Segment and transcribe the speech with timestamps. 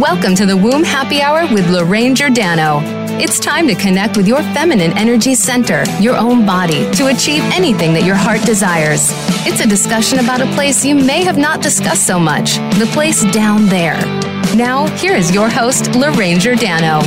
[0.00, 2.80] Welcome to the Womb Happy Hour with Lorraine Giordano.
[3.20, 7.92] It's time to connect with your feminine energy center, your own body, to achieve anything
[7.92, 9.10] that your heart desires.
[9.46, 13.30] It's a discussion about a place you may have not discussed so much the place
[13.30, 14.00] down there.
[14.56, 17.02] Now, here is your host, Lorraine Giordano.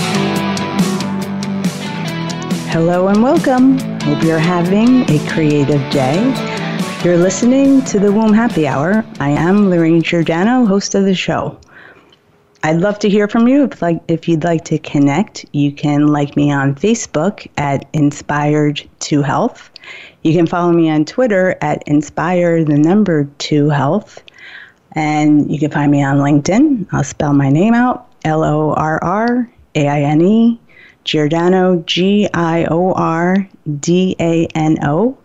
[2.69, 3.79] Hello and welcome.
[4.01, 6.21] Hope you're having a creative day.
[7.03, 9.03] You're listening to the Womb Happy Hour.
[9.19, 11.57] I am Lorraine Giordano, host of the show.
[12.65, 13.65] I'd love to hear from you.
[13.65, 18.81] If like if you'd like to connect, you can like me on Facebook at Inspired
[19.01, 19.69] to Health.
[20.23, 24.23] You can follow me on Twitter at Inspire the number two health.
[24.93, 26.87] And you can find me on LinkedIn.
[26.93, 30.57] I'll spell my name out L O R R A I N E,
[31.03, 33.45] Giordano, G I O R
[33.81, 35.17] D A N O.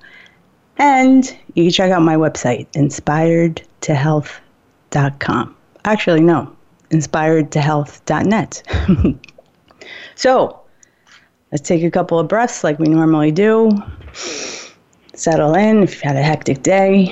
[0.79, 1.25] And
[1.55, 5.57] you can check out my website, inspiredtohealth.com.
[5.85, 6.53] Actually, no,
[6.91, 8.63] inspiredtohealth.net.
[10.15, 10.61] so,
[11.53, 13.71] let's take a couple of breaths like we normally do.
[15.15, 17.07] Settle in if you've had a hectic day.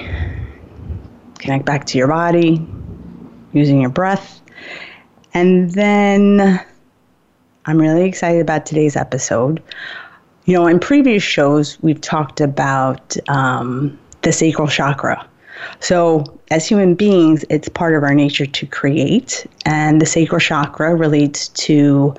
[1.39, 2.67] Connect back to your body
[3.53, 4.41] using your breath.
[5.35, 6.65] And then
[7.67, 9.63] I'm really excited about today's episode.
[10.45, 15.27] You know, in previous shows, we've talked about um, the sacral chakra
[15.81, 20.95] so, as human beings, it's part of our nature to create, and the sacral chakra
[20.95, 22.15] relates to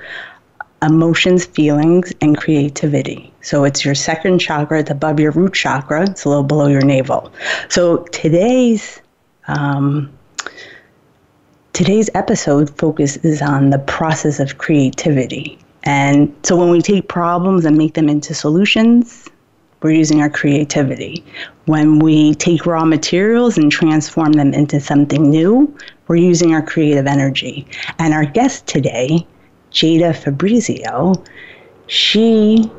[0.81, 3.33] emotions, feelings, and creativity.
[3.41, 6.81] So, it's your second chakra, it's above your root chakra, it's a little below your
[6.81, 7.31] navel.
[7.69, 9.01] So, today's
[9.47, 10.11] um,
[11.73, 15.57] today's episode focuses on the process of creativity.
[15.83, 19.29] And so, when we take problems and make them into solutions,
[19.81, 21.23] we're using our creativity.
[21.65, 25.75] When we take raw materials and transform them into something new,
[26.07, 27.67] we're using our creative energy.
[27.99, 29.25] And our guest today,
[29.71, 31.13] Jada Fabrizio,
[31.87, 32.71] she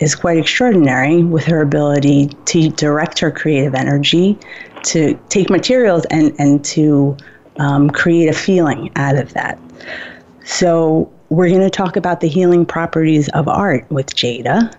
[0.00, 4.38] is quite extraordinary with her ability to direct her creative energy,
[4.84, 7.16] to take materials and, and to
[7.58, 9.58] um, create a feeling out of that.
[10.44, 14.74] So, we're going to talk about the healing properties of art with Jada.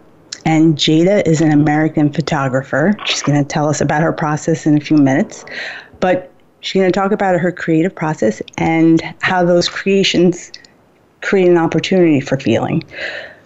[0.45, 2.95] And Jada is an American photographer.
[3.05, 5.45] She's going to tell us about her process in a few minutes.
[5.99, 10.51] But she's going to talk about her creative process and how those creations
[11.21, 12.83] create an opportunity for feeling.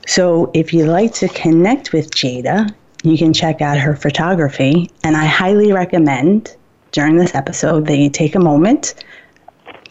[0.08, 4.90] So if you'd like to connect with Jada, you can check out her photography.
[5.04, 6.56] And I highly recommend
[6.92, 8.96] during this episode that you take a moment,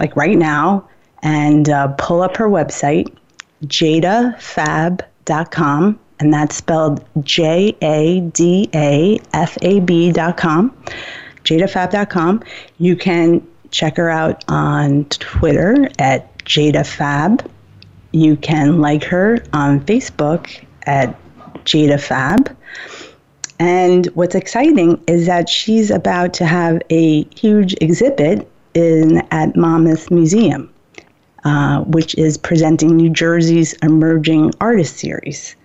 [0.00, 0.88] like right now,
[1.22, 3.14] and uh, pull up her website,
[3.66, 10.76] jadafab.com and that's spelled J A D A F A B dot com,
[11.44, 12.42] jadafab.com.
[12.78, 17.46] You can check her out on Twitter at jadafab.
[18.12, 21.18] You can like her on Facebook at
[21.64, 22.54] jadafab.
[23.58, 30.10] And what's exciting is that she's about to have a huge exhibit in at Monmouth
[30.10, 30.72] Museum,
[31.44, 35.55] uh, which is presenting New Jersey's Emerging Artist Series.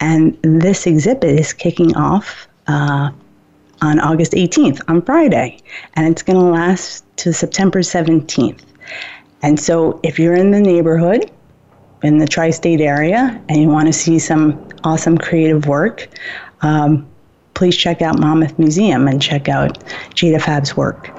[0.00, 3.10] And this exhibit is kicking off uh,
[3.82, 5.58] on August 18th, on Friday,
[5.94, 8.60] and it's going to last to September 17th.
[9.42, 11.30] And so, if you're in the neighborhood,
[12.02, 16.08] in the tri state area, and you want to see some awesome creative work,
[16.62, 17.06] um,
[17.54, 19.78] please check out Monmouth Museum and check out
[20.14, 21.10] Jada Fab's work.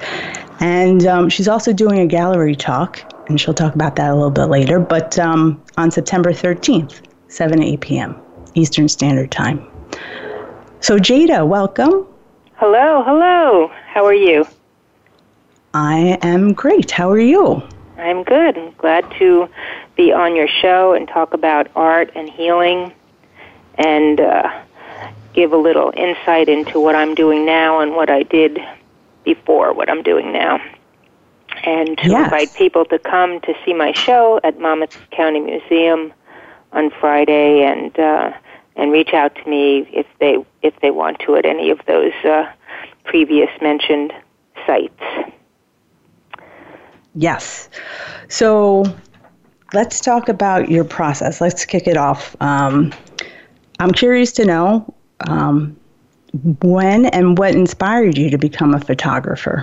[0.60, 4.30] And um, she's also doing a gallery talk, and she'll talk about that a little
[4.30, 8.16] bit later, but um, on September 13th, 7 to 8 p.m.
[8.54, 9.66] Eastern Standard Time.
[10.80, 12.06] So, Jada, welcome.
[12.56, 13.70] Hello, hello.
[13.86, 14.46] How are you?
[15.74, 16.90] I am great.
[16.90, 17.62] How are you?
[17.98, 18.58] I'm good.
[18.58, 19.48] I'm glad to
[19.96, 22.92] be on your show and talk about art and healing
[23.76, 24.62] and uh,
[25.32, 28.58] give a little insight into what I'm doing now and what I did
[29.24, 30.60] before what I'm doing now.
[31.64, 32.24] And to yes.
[32.24, 36.12] invite people to come to see my show at Monmouth County Museum
[36.72, 38.32] on Friday and uh,
[38.76, 42.12] and reach out to me if they if they want to at any of those
[42.24, 42.50] uh,
[43.04, 44.12] previous mentioned
[44.66, 45.02] sites.
[47.14, 47.68] Yes.
[48.28, 48.84] So
[49.72, 51.40] let's talk about your process.
[51.40, 52.34] Let's kick it off.
[52.40, 52.92] Um,
[53.80, 54.94] I'm curious to know
[55.28, 55.76] um,
[56.62, 59.62] when and what inspired you to become a photographer.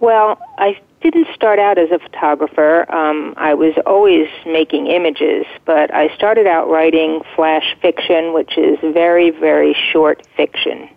[0.00, 0.78] Well, I
[1.10, 2.90] didn't start out as a photographer.
[2.90, 8.78] Um, I was always making images, but I started out writing flash fiction, which is
[8.80, 10.88] very, very short fiction,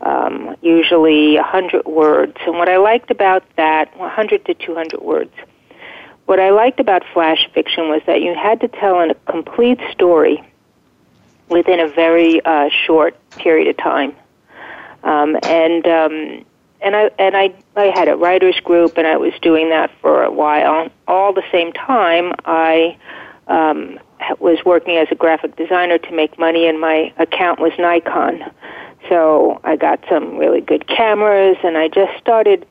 [0.00, 2.36] um, usually 100 words.
[2.46, 5.32] And what I liked about that, 100 to 200 words,
[6.24, 10.42] what I liked about flash fiction was that you had to tell a complete story
[11.50, 14.16] within a very uh, short period of time.
[15.02, 16.44] Um, and um,
[16.84, 20.22] and I and I I had a writers group, and I was doing that for
[20.22, 20.88] a while.
[21.08, 22.96] All the same time, I
[23.48, 23.98] um,
[24.38, 28.44] was working as a graphic designer to make money, and my account was Nikon.
[29.08, 32.66] So I got some really good cameras, and I just started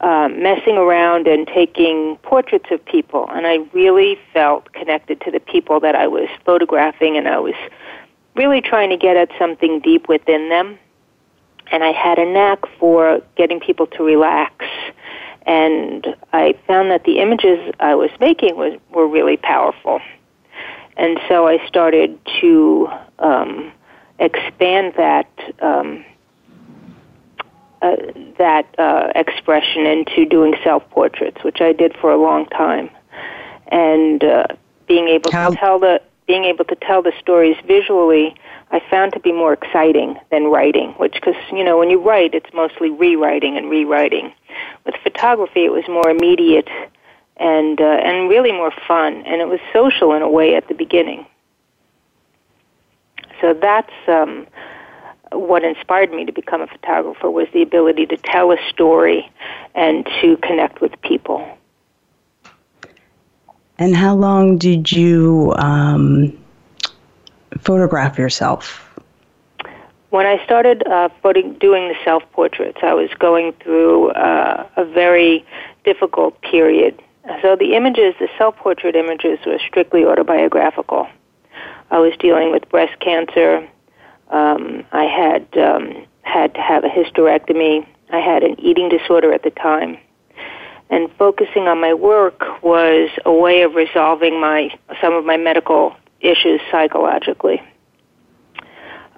[0.00, 3.28] uh, messing around and taking portraits of people.
[3.30, 7.54] And I really felt connected to the people that I was photographing, and I was
[8.36, 10.78] really trying to get at something deep within them.
[11.70, 14.64] And I had a knack for getting people to relax.
[15.46, 20.00] And I found that the images I was making was, were really powerful.
[20.96, 22.88] And so I started to
[23.18, 23.72] um,
[24.18, 25.30] expand that
[25.60, 26.04] um,
[27.82, 27.96] uh,
[28.36, 32.90] that uh, expression into doing self portraits, which I did for a long time,
[33.68, 34.44] and uh,
[34.86, 35.50] being able How?
[35.50, 38.36] to tell the being able to tell the stories visually,
[38.70, 40.90] I found to be more exciting than writing.
[40.92, 44.32] Which, because you know, when you write, it's mostly rewriting and rewriting.
[44.86, 46.68] With photography, it was more immediate
[47.36, 50.74] and uh, and really more fun, and it was social in a way at the
[50.74, 51.26] beginning.
[53.40, 54.46] So that's um,
[55.32, 59.28] what inspired me to become a photographer was the ability to tell a story
[59.74, 61.44] and to connect with people.
[63.80, 66.38] And how long did you um,
[67.60, 68.86] photograph yourself?
[70.10, 75.46] When I started uh, doing the self portraits, I was going through uh, a very
[75.84, 77.00] difficult period.
[77.40, 81.08] So the images, the self portrait images, were strictly autobiographical.
[81.90, 83.66] I was dealing with breast cancer.
[84.28, 87.86] Um, I had um, had to have a hysterectomy.
[88.12, 89.96] I had an eating disorder at the time,
[90.90, 94.70] and focusing on my work was a way of resolving my
[95.00, 97.62] some of my medical issues psychologically.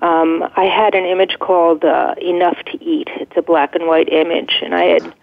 [0.03, 4.13] Um, I had an image called uh, "Enough to Eat." It's a black and white
[4.13, 5.15] image, and I had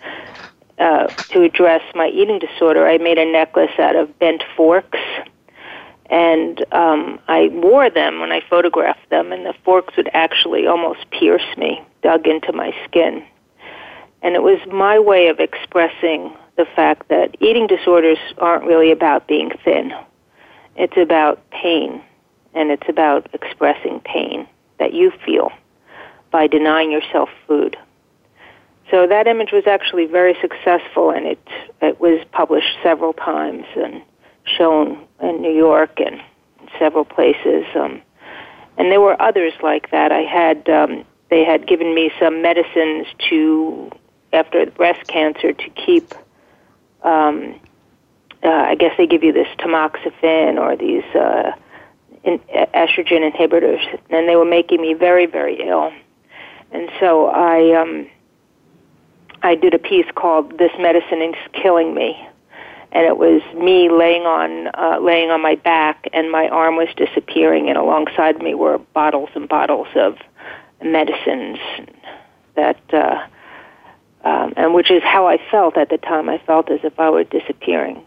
[0.80, 2.88] uh, to address my eating disorder.
[2.88, 5.00] I made a necklace out of bent forks
[6.10, 11.10] and um, I wore them when I photographed them, and the forks would actually almost
[11.12, 13.24] pierce me, dug into my skin.
[14.22, 19.28] And it was my way of expressing the fact that eating disorders aren't really about
[19.28, 19.94] being thin.
[20.76, 22.02] It's about pain,
[22.54, 25.52] and it's about expressing pain that you feel
[26.32, 27.78] by denying yourself food.
[28.92, 31.40] So that image was actually very successful, and it
[31.82, 34.02] it was published several times and
[34.46, 36.22] shown in New York and
[36.80, 37.66] several places.
[37.76, 38.02] Um,
[38.78, 40.12] and there were others like that.
[40.12, 43.92] I had um, they had given me some medicines to
[44.34, 46.14] after breast cancer to keep.
[47.04, 47.60] Um,
[48.44, 51.52] uh, I guess they give you this tamoxifen or these uh,
[52.24, 52.40] in,
[52.74, 55.92] estrogen inhibitors, and they were making me very, very ill.
[56.72, 58.08] And so I, um,
[59.42, 62.16] I did a piece called "This Medicine Is Killing Me,"
[62.92, 66.90] and it was me laying on uh, laying on my back, and my arm was
[66.96, 70.18] disappearing, and alongside me were bottles and bottles of
[70.82, 71.60] medicines
[72.56, 73.26] that, uh,
[74.24, 76.30] um, and which is how I felt at the time.
[76.30, 78.06] I felt as if I were disappearing.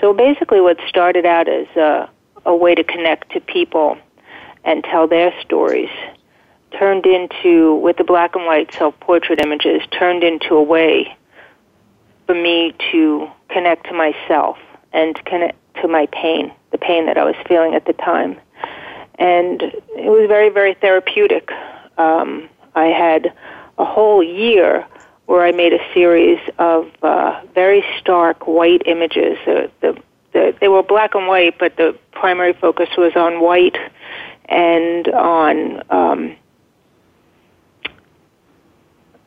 [0.00, 2.10] So basically, what started out as a,
[2.44, 3.96] a way to connect to people
[4.64, 5.90] and tell their stories
[6.78, 11.16] turned into, with the black and white self portrait images, turned into a way
[12.26, 14.58] for me to connect to myself
[14.92, 18.38] and to connect to my pain, the pain that I was feeling at the time.
[19.16, 21.50] And it was very, very therapeutic.
[21.98, 23.32] Um, I had
[23.78, 24.86] a whole year
[25.26, 29.38] where I made a series of uh, very stark white images.
[29.46, 30.00] Uh, the,
[30.32, 33.76] the, they were black and white, but the primary focus was on white
[34.46, 36.36] and on um,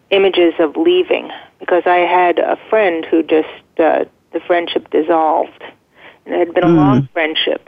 [0.09, 3.49] images of leaving because I had a friend who just
[3.79, 5.63] uh, the friendship dissolved,
[6.25, 6.75] and it had been a mm.
[6.75, 7.67] long friendship,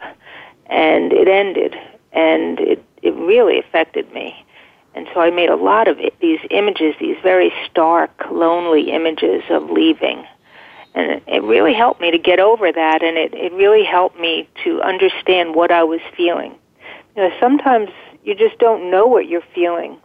[0.68, 1.76] and it ended,
[2.14, 4.46] and it it really affected me,
[5.00, 9.44] and so I made a lot of it, these images, these very stark, lonely images
[9.50, 10.26] of leaving,
[10.94, 14.20] and it, it really helped me to get over that, and it it really helped
[14.20, 16.56] me to understand what I was feeling.
[17.16, 17.90] You know, sometimes
[18.24, 19.98] you just don't know what you're feeling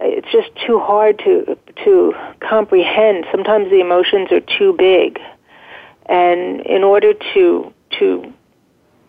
[0.00, 3.26] it's just too hard to to comprehend.
[3.30, 5.20] Sometimes the emotions are too big,
[6.06, 8.32] and in order to to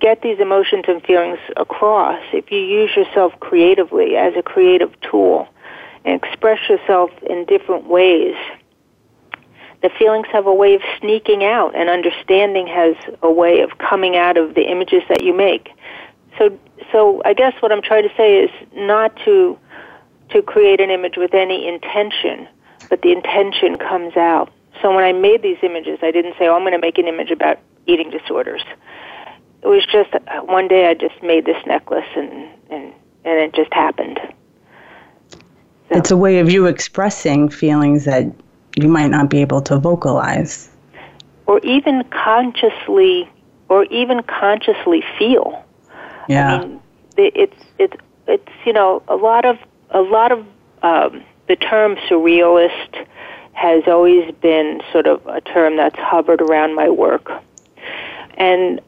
[0.05, 5.47] get these emotions and feelings across, if you use yourself creatively as a creative tool
[6.05, 8.35] and express yourself in different ways,
[9.81, 14.15] the feelings have a way of sneaking out, and understanding has a way of coming
[14.15, 15.69] out of the images that you make.
[16.37, 16.55] So,
[16.91, 19.57] so I guess what I'm trying to say is not to
[20.29, 22.47] to create an image with any intention,
[22.89, 24.51] but the intention comes out.
[24.81, 27.07] So when I made these images, I didn't say, "Oh, I'm going to make an
[27.07, 27.57] image about
[27.87, 28.63] eating disorders."
[29.65, 32.31] It was just uh, one day I just made this necklace, and
[32.69, 32.93] and
[33.23, 34.19] and it just happened.
[35.31, 35.39] So.
[35.89, 38.25] It's a way of you expressing feelings that
[38.75, 40.69] you might not be able to vocalize,
[41.47, 43.27] or even consciously,
[43.67, 45.65] or even consciously feel.
[46.29, 46.57] Yeah.
[46.57, 46.79] I mean,
[47.17, 49.57] it's it's it's you know a lot of
[49.89, 50.45] a lot of
[50.83, 53.07] um, the term surrealist
[53.53, 57.31] has always been sort of a term that's hovered around my work,
[58.37, 58.79] and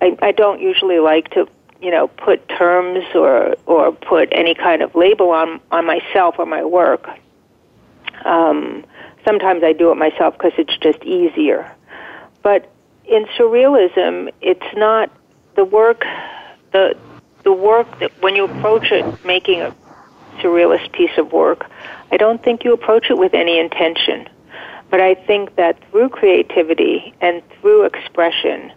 [0.00, 1.48] I, I don't usually like to
[1.80, 6.46] you know put terms or or put any kind of label on on myself or
[6.46, 7.08] my work.
[8.24, 8.84] Um,
[9.24, 11.70] sometimes I do it myself because it's just easier,
[12.42, 12.70] but
[13.04, 15.10] in surrealism, it's not
[15.56, 16.04] the work
[16.72, 16.96] the
[17.44, 19.74] the work that when you approach it making a
[20.40, 21.64] surrealist piece of work,
[22.12, 24.28] I don't think you approach it with any intention.
[24.90, 28.72] But I think that through creativity and through expression,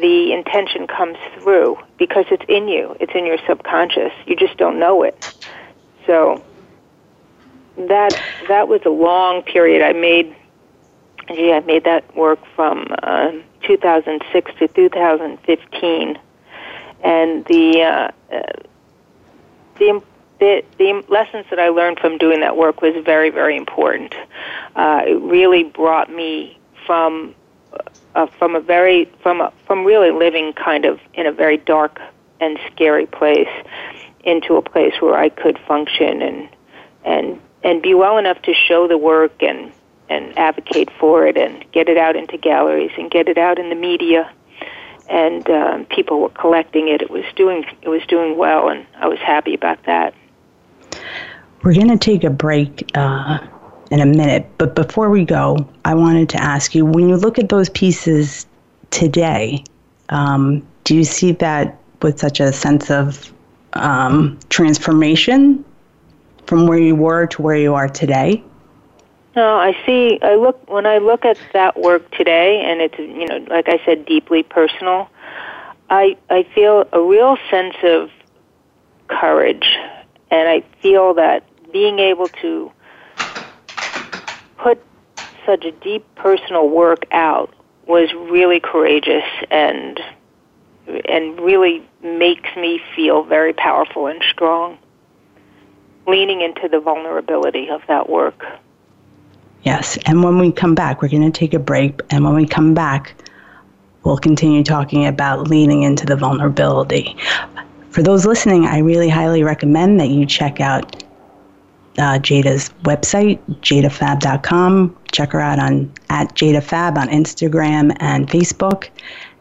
[0.00, 2.96] the intention comes through because it's in you.
[3.00, 4.12] It's in your subconscious.
[4.26, 5.34] You just don't know it.
[6.06, 6.42] So
[7.76, 9.82] that that was a long period.
[9.82, 10.34] I made
[11.28, 16.18] gee, I made that work from uh, 2006 to 2015
[17.02, 18.42] and the uh, uh,
[19.78, 20.02] the
[20.38, 24.14] the, the lessons that I learned from doing that work was very, very important.
[24.74, 27.34] Uh, it really brought me from
[28.14, 32.00] uh, from a very from a, from really living kind of in a very dark
[32.40, 33.48] and scary place
[34.24, 36.48] into a place where I could function and
[37.04, 39.72] and and be well enough to show the work and
[40.08, 43.68] and advocate for it and get it out into galleries and get it out in
[43.68, 44.30] the media
[45.10, 47.02] and um, people were collecting it.
[47.02, 50.14] It was doing it was doing well, and I was happy about that.
[51.62, 53.40] We're going to take a break uh,
[53.90, 57.38] in a minute, but before we go, I wanted to ask you: when you look
[57.38, 58.46] at those pieces
[58.90, 59.64] today,
[60.08, 63.32] um, do you see that with such a sense of
[63.74, 65.64] um, transformation
[66.46, 68.42] from where you were to where you are today?
[69.36, 70.18] No, I see.
[70.22, 73.80] I look when I look at that work today, and it's you know, like I
[73.84, 75.08] said, deeply personal.
[75.88, 78.10] I I feel a real sense of
[79.08, 79.66] courage,
[80.30, 82.72] and I feel that being able to
[84.62, 84.82] put
[85.46, 87.52] such a deep personal work out
[87.86, 90.00] was really courageous and
[91.08, 94.78] and really makes me feel very powerful and strong.
[96.06, 98.44] Leaning into the vulnerability of that work.
[99.62, 99.98] Yes.
[100.06, 102.00] And when we come back, we're going to take a break.
[102.10, 103.14] And when we come back,
[104.02, 107.16] we'll continue talking about leaning into the vulnerability.
[107.90, 111.04] For those listening, I really highly recommend that you check out
[112.00, 114.96] uh, Jada's website, jadafab.com.
[115.12, 118.88] Check her out on at jadafab on Instagram and Facebook.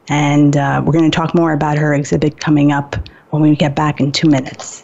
[0.10, 2.96] And uh, we're going to talk more about her exhibit coming up
[3.30, 4.84] when we get back in two minutes.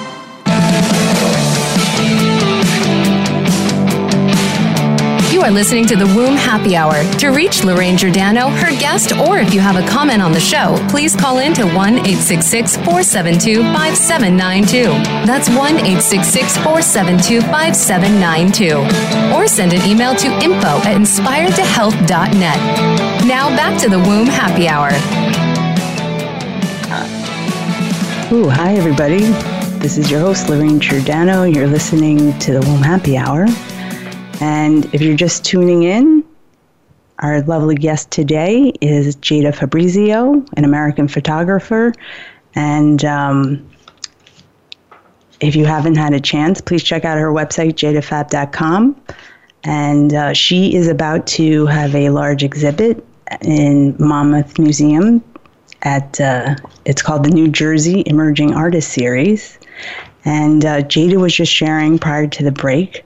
[5.41, 7.03] You are listening to the Womb Happy Hour.
[7.17, 10.77] To reach Lorraine Giordano, her guest, or if you have a comment on the show,
[10.87, 14.83] please call in to 1 866 472 5792.
[15.25, 19.35] That's 1 866 472 5792.
[19.35, 23.25] Or send an email to info at inspiredtohealth.net.
[23.25, 24.91] Now back to the Womb Happy Hour.
[28.31, 29.21] Ooh, hi everybody.
[29.79, 31.45] This is your host, Lorraine Giordano.
[31.45, 33.47] You're listening to the Womb Happy Hour.
[34.41, 36.25] And if you're just tuning in,
[37.19, 41.93] our lovely guest today is Jada Fabrizio, an American photographer.
[42.55, 43.69] And um,
[45.39, 48.99] if you haven't had a chance, please check out her website, jadafab.com.
[49.63, 53.05] And uh, she is about to have a large exhibit
[53.41, 55.23] in Monmouth Museum
[55.83, 56.55] at, uh,
[56.85, 59.59] it's called the New Jersey Emerging Artist Series.
[60.25, 63.05] And uh, Jada was just sharing prior to the break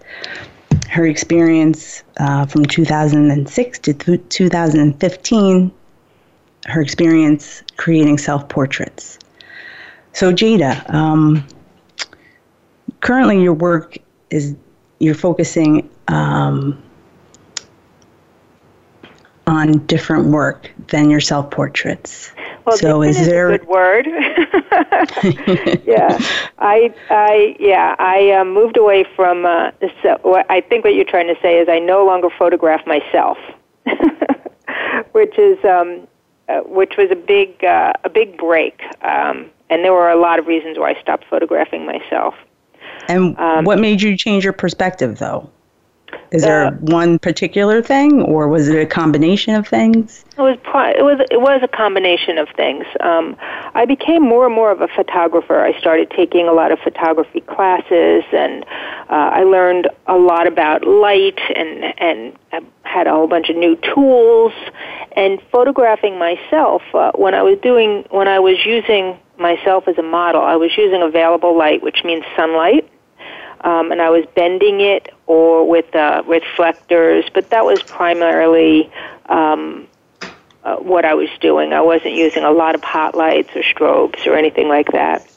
[0.95, 5.71] her experience uh, from 2006 to th- 2015,
[6.67, 9.19] her experience creating self portraits.
[10.13, 11.45] So, Jada, um,
[13.01, 13.97] currently your work
[14.29, 14.55] is
[14.99, 16.81] you're focusing um,
[19.47, 22.31] on different work than your self portraits.
[22.65, 24.07] Well, so is, is there a good word?
[25.85, 26.17] yeah,
[26.57, 29.45] I, I, yeah, I uh, moved away from.
[29.45, 33.37] Uh, so I think what you're trying to say is I no longer photograph myself,
[35.11, 36.07] which is, um,
[36.49, 38.81] uh, which was a big, uh, a big break.
[39.01, 42.33] Um, and there were a lot of reasons why I stopped photographing myself.
[43.07, 45.49] And um, what made you change your perspective, though?
[46.31, 50.25] Is there uh, one particular thing, or was it a combination of things?
[50.37, 52.85] It was it was it was a combination of things.
[52.99, 53.37] Um,
[53.73, 55.59] I became more and more of a photographer.
[55.59, 58.65] I started taking a lot of photography classes, and
[59.09, 62.37] uh, I learned a lot about light, and and
[62.83, 64.53] had a whole bunch of new tools.
[65.15, 70.03] And photographing myself uh, when I was doing when I was using myself as a
[70.03, 72.89] model, I was using available light, which means sunlight
[73.61, 78.91] um, and I was bending it or with uh, reflectors, but that was primarily
[79.27, 79.87] um,
[80.63, 81.73] uh, what I was doing.
[81.73, 85.27] I wasn't using a lot of hot lights or strobes or anything like that.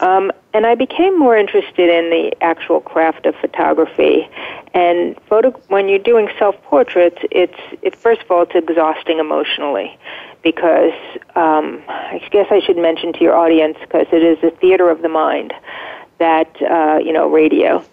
[0.00, 4.28] Um, and I became more interested in the actual craft of photography.
[4.74, 9.96] And photo, when you're doing self-portraits, it's it, first of all it's exhausting emotionally
[10.42, 10.92] because
[11.36, 15.02] um, I guess I should mention to your audience because it is a theater of
[15.02, 15.52] the mind
[16.22, 17.84] that uh, you know radio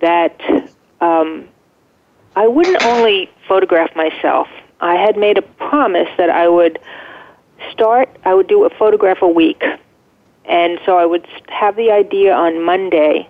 [0.00, 0.40] that
[1.02, 1.46] um,
[2.34, 4.48] I wouldn't only photograph myself.
[4.80, 6.78] I had made a promise that I would
[7.70, 8.08] start.
[8.24, 9.62] I would do a photograph a week,
[10.46, 13.28] and so I would have the idea on Monday.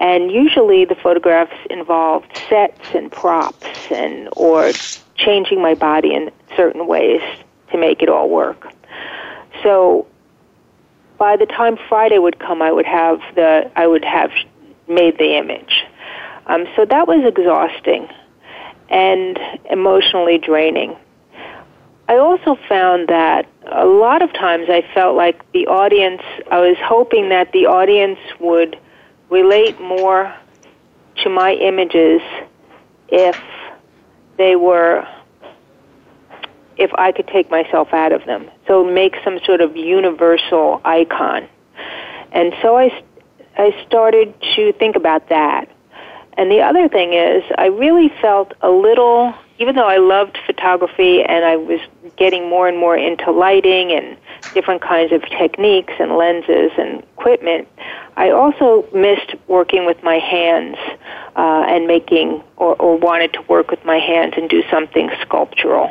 [0.00, 4.72] And usually the photographs involved sets and props and or
[5.14, 7.22] changing my body in certain ways
[7.70, 8.72] to make it all work.
[9.62, 10.08] So
[11.24, 14.30] by the time Friday would come, I would have the I would have
[14.86, 15.86] made the image.
[16.44, 18.10] Um, so that was exhausting
[18.90, 19.38] and
[19.70, 20.94] emotionally draining.
[22.10, 26.76] I also found that a lot of times I felt like the audience, I was
[26.84, 28.78] hoping that the audience would
[29.30, 30.30] relate more
[31.22, 32.20] to my images
[33.08, 33.40] if
[34.36, 35.08] they were
[36.76, 38.50] if I could take myself out of them.
[38.66, 41.48] So make some sort of universal icon.
[42.32, 43.02] And so I,
[43.56, 45.68] I started to think about that.
[46.36, 51.22] And the other thing is, I really felt a little, even though I loved photography
[51.22, 51.80] and I was
[52.16, 54.16] getting more and more into lighting and
[54.52, 57.68] different kinds of techniques and lenses and equipment,
[58.16, 60.76] I also missed working with my hands
[61.36, 65.90] uh, and making or, or wanted to work with my hands and do something sculptural.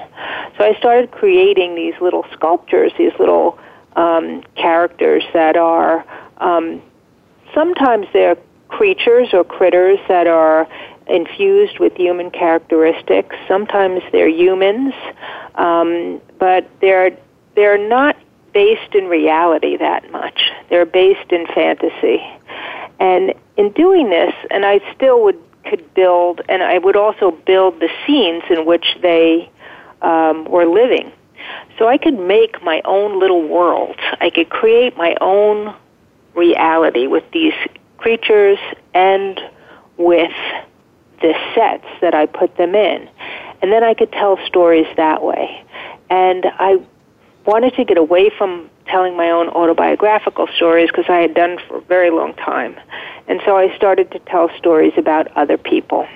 [0.57, 3.57] So I started creating these little sculptures, these little
[3.95, 6.05] um, characters that are
[6.37, 6.81] um,
[7.53, 8.37] sometimes they're
[8.67, 10.67] creatures or critters that are
[11.07, 13.35] infused with human characteristics.
[13.47, 14.93] Sometimes they're humans,
[15.55, 17.15] um, but they're
[17.55, 18.17] they're not
[18.53, 20.51] based in reality that much.
[20.69, 22.23] They're based in fantasy.
[22.99, 27.79] And in doing this, and I still would could build, and I would also build
[27.79, 29.49] the scenes in which they
[30.01, 31.11] um, were living.
[31.77, 33.97] So I could make my own little world.
[34.19, 35.75] I could create my own
[36.35, 37.53] reality with these
[37.97, 38.59] creatures
[38.93, 39.39] and
[39.97, 40.31] with
[41.21, 43.09] the sets that I put them in.
[43.61, 45.63] And then I could tell stories that way.
[46.09, 46.81] And I
[47.45, 51.77] wanted to get away from telling my own autobiographical stories because I had done for
[51.77, 52.79] a very long time.
[53.27, 56.08] And so I started to tell stories about other people.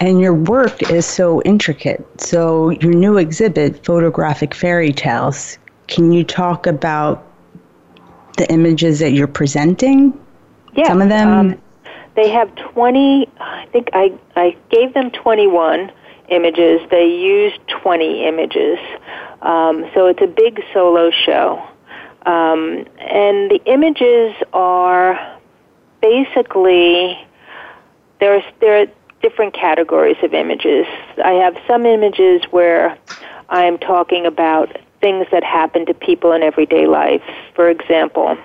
[0.00, 2.06] And your work is so intricate.
[2.18, 5.58] So, your new exhibit, Photographic Fairy Tales,
[5.88, 7.26] can you talk about
[8.38, 10.18] the images that you're presenting?
[10.74, 10.86] Yeah.
[10.86, 11.28] Some of them.
[11.28, 11.62] Um,
[12.14, 15.92] they have 20, I think I, I gave them 21
[16.30, 16.80] images.
[16.90, 18.78] They used 20 images.
[19.42, 21.66] Um, so it's a big solo show.
[22.26, 25.38] Um, and the images are
[26.02, 27.18] basically,
[28.20, 28.86] there's, there are
[29.22, 30.86] different categories of images.
[31.22, 32.96] I have some images where
[33.48, 37.22] I'm talking about things that happen to people in everyday life.
[37.54, 38.36] For example,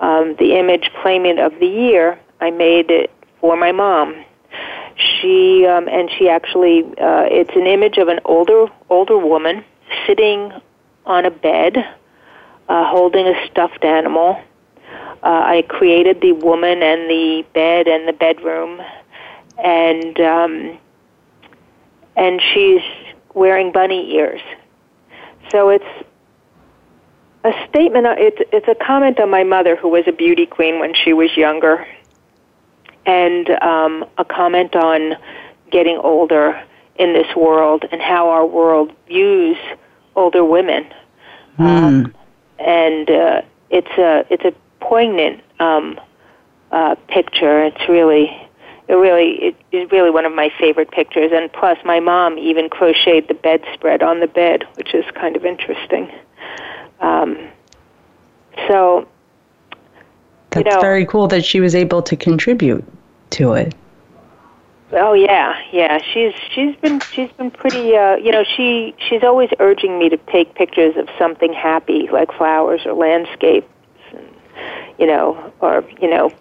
[0.00, 4.24] um, the image Playmate of the Year, I made it for my mom.
[4.96, 9.64] She um, and she actually, uh, it's an image of an older older woman
[10.06, 10.52] sitting
[11.04, 11.76] on a bed,
[12.68, 14.40] uh, holding a stuffed animal.
[15.22, 18.80] Uh, I created the woman and the bed and the bedroom,
[19.58, 20.78] and um,
[22.16, 22.82] and she's
[23.32, 24.42] wearing bunny ears.
[25.50, 25.84] So it's
[27.42, 28.06] a statement.
[28.18, 31.36] It's it's a comment on my mother, who was a beauty queen when she was
[31.36, 31.86] younger,
[33.06, 35.16] and um, a comment on
[35.70, 36.62] getting older
[36.96, 39.56] in this world and how our world views
[40.14, 40.86] older women.
[41.58, 41.64] Mm.
[41.66, 42.14] Um,
[42.58, 46.00] and uh, it's a it's a poignant um,
[46.70, 47.62] uh, picture.
[47.64, 48.30] It's really
[48.88, 51.30] it really it is really one of my favorite pictures.
[51.34, 55.44] And plus, my mom even crocheted the bedspread on the bed, which is kind of
[55.44, 56.10] interesting.
[57.00, 57.48] Um,
[58.68, 59.08] so
[60.54, 62.84] that's you know, very cool that she was able to contribute
[63.30, 63.74] to it.
[64.92, 65.98] Oh yeah, yeah.
[66.12, 67.96] She's she's been she's been pretty.
[67.96, 72.32] Uh, you know, she she's always urging me to take pictures of something happy, like
[72.32, 73.66] flowers or landscapes,
[74.12, 74.28] and,
[74.98, 76.32] you know, or you know,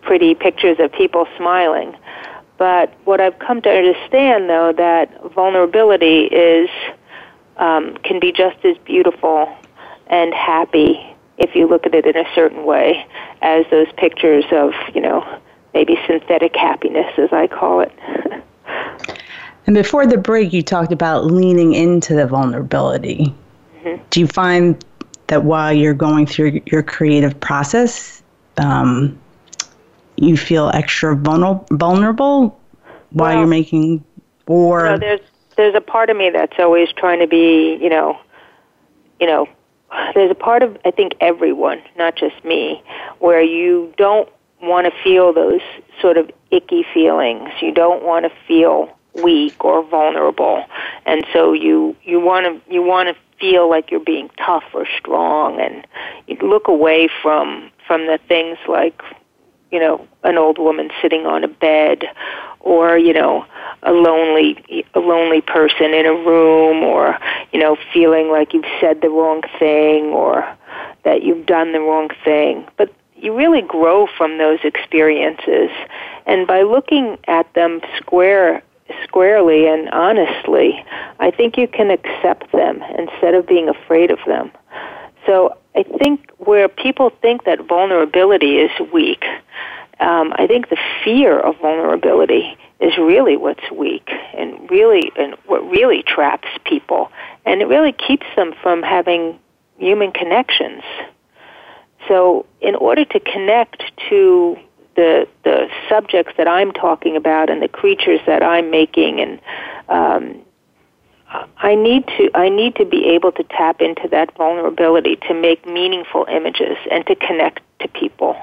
[0.00, 1.94] pretty pictures of people smiling.
[2.58, 6.68] But what I've come to understand, though, that vulnerability is
[7.58, 9.54] um, can be just as beautiful
[10.08, 13.06] and happy if you look at it in a certain way
[13.40, 15.40] as those pictures of you know
[15.74, 17.92] maybe synthetic happiness, as I call it.
[19.66, 23.34] and before the break, you talked about leaning into the vulnerability.
[23.82, 24.02] Mm-hmm.
[24.10, 24.84] Do you find
[25.28, 28.22] that while you're going through your creative process,
[28.58, 29.18] um,
[30.16, 32.60] you feel extra vulnerable
[33.10, 34.04] while well, you're making,
[34.46, 35.20] or you know, there's
[35.56, 38.18] there's a part of me that's always trying to be, you know,
[39.20, 39.48] you know,
[40.14, 42.82] there's a part of I think everyone, not just me,
[43.18, 44.28] where you don't
[44.62, 45.60] want to feel those
[46.00, 47.50] sort of icky feelings.
[47.60, 50.64] You don't want to feel weak or vulnerable,
[51.06, 54.86] and so you you want to you want to feel like you're being tough or
[54.98, 55.86] strong, and
[56.26, 59.02] you look away from from the things like
[59.72, 62.04] you know an old woman sitting on a bed
[62.60, 63.44] or you know
[63.82, 67.18] a lonely a lonely person in a room or
[67.52, 70.46] you know feeling like you've said the wrong thing or
[71.04, 72.66] that you've done the wrong thing.
[72.76, 75.70] But you really grow from those experiences.
[76.26, 78.62] And by looking at them square
[79.04, 80.84] squarely and honestly
[81.18, 84.50] i think you can accept them instead of being afraid of them
[85.26, 89.24] so i think where people think that vulnerability is weak
[90.02, 95.60] um, I think the fear of vulnerability is really what's weak and really and what
[95.70, 97.12] really traps people
[97.46, 99.38] and it really keeps them from having
[99.78, 100.82] human connections.
[102.08, 104.58] So in order to connect to
[104.96, 109.40] the the subjects that I'm talking about and the creatures that I'm making and
[109.88, 110.42] um,
[111.58, 115.66] I need to I need to be able to tap into that vulnerability to make
[115.66, 118.36] meaningful images and to connect to people.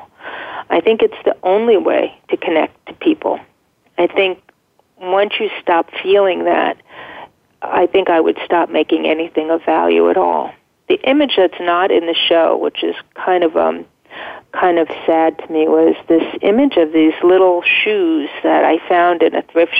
[0.69, 3.39] I think it's the only way to connect to people.
[3.97, 4.39] I think
[4.99, 6.77] once you stop feeling that,
[7.61, 10.51] I think I would stop making anything of value at all.
[10.87, 13.85] The image that's not in the show, which is kind of um
[14.51, 19.21] kind of sad to me, was this image of these little shoes that I found
[19.21, 19.73] in a thrift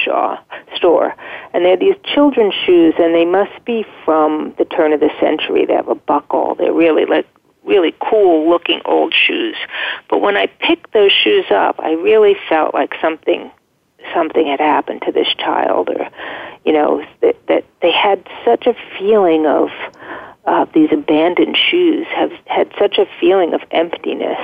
[0.80, 1.16] store.
[1.54, 5.66] And they're these children's shoes, and they must be from the turn of the century.
[5.66, 6.56] They have a buckle.
[6.56, 7.28] They're really like
[7.64, 9.56] really cool looking old shoes.
[10.10, 13.52] But when I picked those shoes up, I really felt like something
[14.14, 16.10] something had happened to this child or
[16.66, 19.70] you know that, that they had such a feeling of
[20.46, 24.40] uh, these abandoned shoes have had such a feeling of emptiness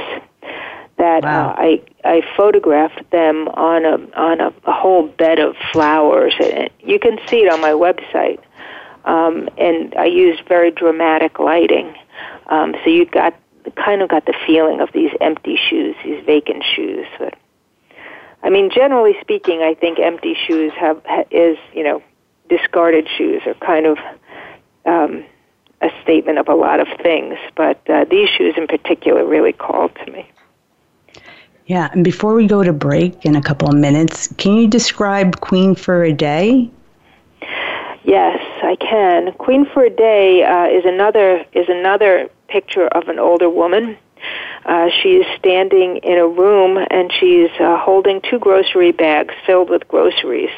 [0.98, 1.50] that wow.
[1.50, 6.34] uh, I I photographed them on a on a, a whole bed of flowers.
[6.40, 8.40] And you can see it on my website.
[9.04, 11.94] Um, and I used very dramatic lighting,
[12.48, 13.36] um, so you got
[13.76, 17.06] kind of got the feeling of these empty shoes, these vacant shoes.
[17.20, 17.36] But
[18.42, 22.02] I mean, generally speaking, I think empty shoes have is you know
[22.50, 23.98] discarded shoes are kind of
[24.86, 25.24] um,
[25.82, 29.92] a statement of a lot of things, but uh, these shoes in particular really called
[30.04, 30.28] to me.
[31.66, 35.42] Yeah, and before we go to break in a couple of minutes, can you describe
[35.42, 36.70] Queen for a Day?
[38.04, 39.32] Yes, I can.
[39.34, 43.98] Queen for a Day uh, is another is another picture of an older woman.
[44.66, 49.88] Uh, she's standing in a room and she's uh, holding two grocery bags filled with
[49.88, 50.52] groceries,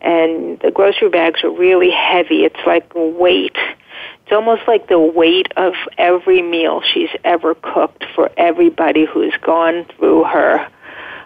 [0.00, 2.44] and the grocery bags are really heavy.
[2.44, 3.56] It's like weight.
[4.30, 9.86] It's almost like the weight of every meal she's ever cooked for everybody who's gone
[9.98, 10.68] through her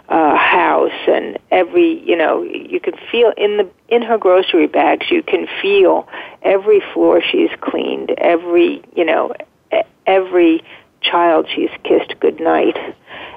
[0.08, 5.10] uh, house and every you know you can feel in the in her grocery bags
[5.10, 6.08] you can feel
[6.40, 9.34] every floor she's cleaned every you know
[10.06, 10.64] every
[11.02, 12.78] child she's kissed goodnight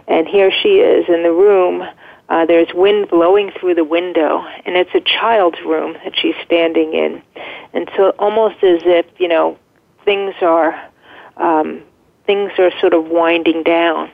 [0.08, 1.86] and here she is in the room
[2.30, 6.94] uh, there's wind blowing through the window and it's a child's room that she's standing
[6.94, 7.22] in.
[7.74, 9.58] And so almost as if you know
[10.04, 10.90] things are
[11.38, 11.84] um,
[12.26, 14.12] things are sort of winding down.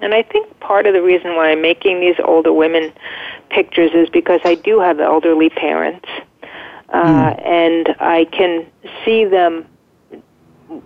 [0.00, 2.92] And I think part of the reason why I'm making these older women
[3.48, 6.06] pictures is because I do have elderly parents,
[6.90, 7.46] uh, mm.
[7.46, 8.66] and I can
[9.04, 9.66] see them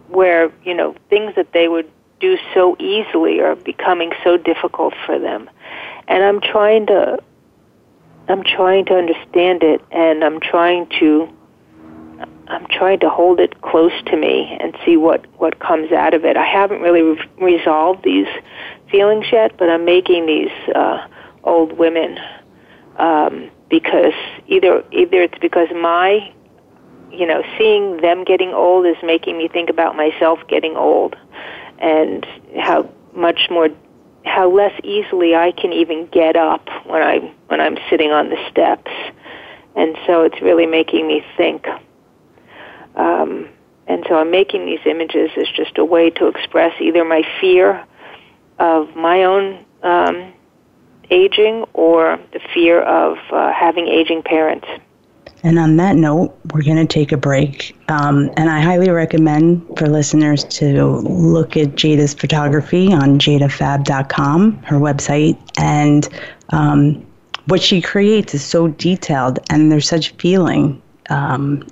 [0.08, 5.18] where you know things that they would do so easily are becoming so difficult for
[5.18, 5.50] them,
[6.10, 7.18] and I'm trying to
[8.28, 11.28] I'm trying to understand it, and I'm trying to
[12.48, 16.24] I'm trying to hold it close to me and see what what comes out of
[16.24, 16.36] it.
[16.36, 18.26] I haven't really re- resolved these
[18.90, 21.06] feelings yet, but I'm making these uh,
[21.44, 22.18] old women
[22.96, 24.12] um, because
[24.48, 26.32] either either it's because my
[27.12, 31.14] you know seeing them getting old is making me think about myself getting old
[31.78, 32.26] and
[32.58, 33.68] how much more
[34.24, 38.36] how less easily I can even get up when I when I'm sitting on the
[38.50, 38.90] steps,
[39.74, 41.66] and so it's really making me think.
[42.96, 43.48] Um,
[43.86, 47.84] and so I'm making these images as just a way to express either my fear
[48.58, 50.32] of my own um,
[51.10, 54.66] aging or the fear of uh, having aging parents.
[55.42, 57.76] And on that note, we're going to take a break.
[57.88, 64.76] Um, and I highly recommend for listeners to look at Jada's photography on jadafab.com, her
[64.76, 65.38] website.
[65.58, 66.08] And
[66.50, 67.06] um,
[67.46, 71.66] what she creates is so detailed, and there's such feeling um,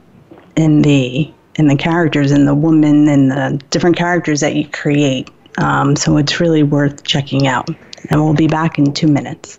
[0.56, 5.28] in the in the characters, and the woman, and the different characters that you create.
[5.58, 7.68] Um, so it's really worth checking out.
[8.10, 9.58] And we'll be back in two minutes.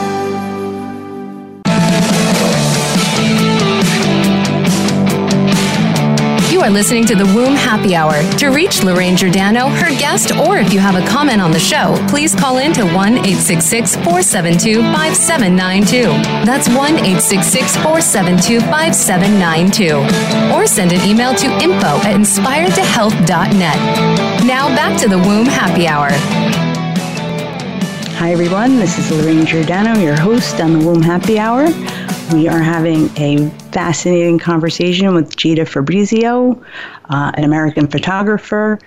[6.61, 8.21] You are listening to the Womb Happy Hour.
[8.37, 11.95] To reach Lorraine Giordano, her guest, or if you have a comment on the show,
[12.07, 16.03] please call in to 1 866 472 5792.
[16.45, 20.53] That's 1 866 472 5792.
[20.53, 24.45] Or send an email to info at inspiredtohealth.net.
[24.45, 26.09] Now back to the Womb Happy Hour.
[28.19, 28.75] Hi, everyone.
[28.75, 31.69] This is Lorraine Giordano, your host on the Womb Happy Hour.
[32.33, 36.63] We are having a fascinating conversation with Jada Fabrizio,
[37.09, 38.79] uh, an American photographer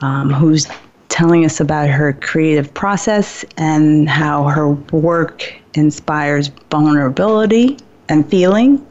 [0.00, 0.66] um, who's
[1.08, 8.84] telling us about her creative process and how her work inspires vulnerability and feeling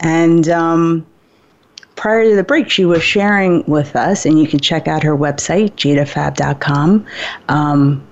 [0.00, 1.06] And um,
[1.96, 5.16] prior to the break, she was sharing with us, and you can check out her
[5.16, 7.06] website, jadafab.com,
[7.48, 8.06] um,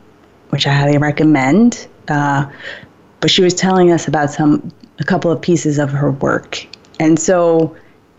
[0.51, 1.87] which I highly recommend.
[2.09, 2.47] Uh,
[3.21, 6.67] but she was telling us about some a couple of pieces of her work,
[6.99, 7.77] and so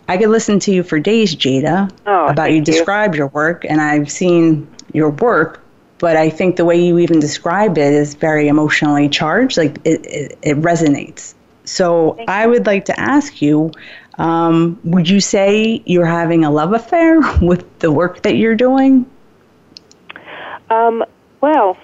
[0.08, 3.66] I could listen to you for days, Jada, oh, about you, you describe your work,
[3.66, 5.64] and I've seen your work.
[6.00, 9.58] But I think the way you even describe it is very emotionally charged.
[9.58, 11.34] Like it, it, it resonates.
[11.66, 13.72] So I would like to ask you
[14.18, 19.06] um, would you say you're having a love affair with the work that you're doing?
[20.70, 21.04] Um,
[21.42, 21.78] well,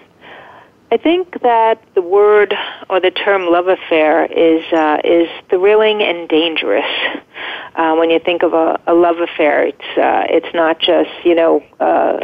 [0.93, 2.53] I think that the word
[2.87, 6.85] or the term love affair is uh, is thrilling and dangerous.
[7.75, 11.33] Uh, when you think of a, a love affair, it's uh, it's not just you
[11.33, 12.19] know uh,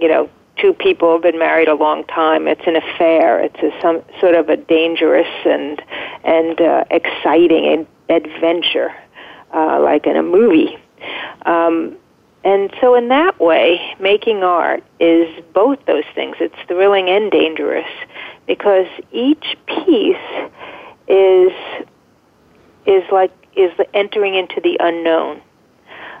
[0.00, 2.46] you know two people have been married a long time.
[2.46, 3.40] It's an affair.
[3.40, 5.82] It's a, some sort of a dangerous and
[6.22, 8.94] and uh, exciting adventure
[9.52, 10.78] uh, like in a movie.
[11.44, 11.96] Um,
[12.44, 16.36] and so, in that way, making art is both those things.
[16.40, 17.88] It's thrilling and dangerous
[18.46, 20.16] because each piece
[21.08, 21.52] is
[22.86, 25.40] is like is entering into the unknown.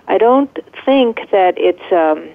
[0.08, 2.30] I don't think that it's um,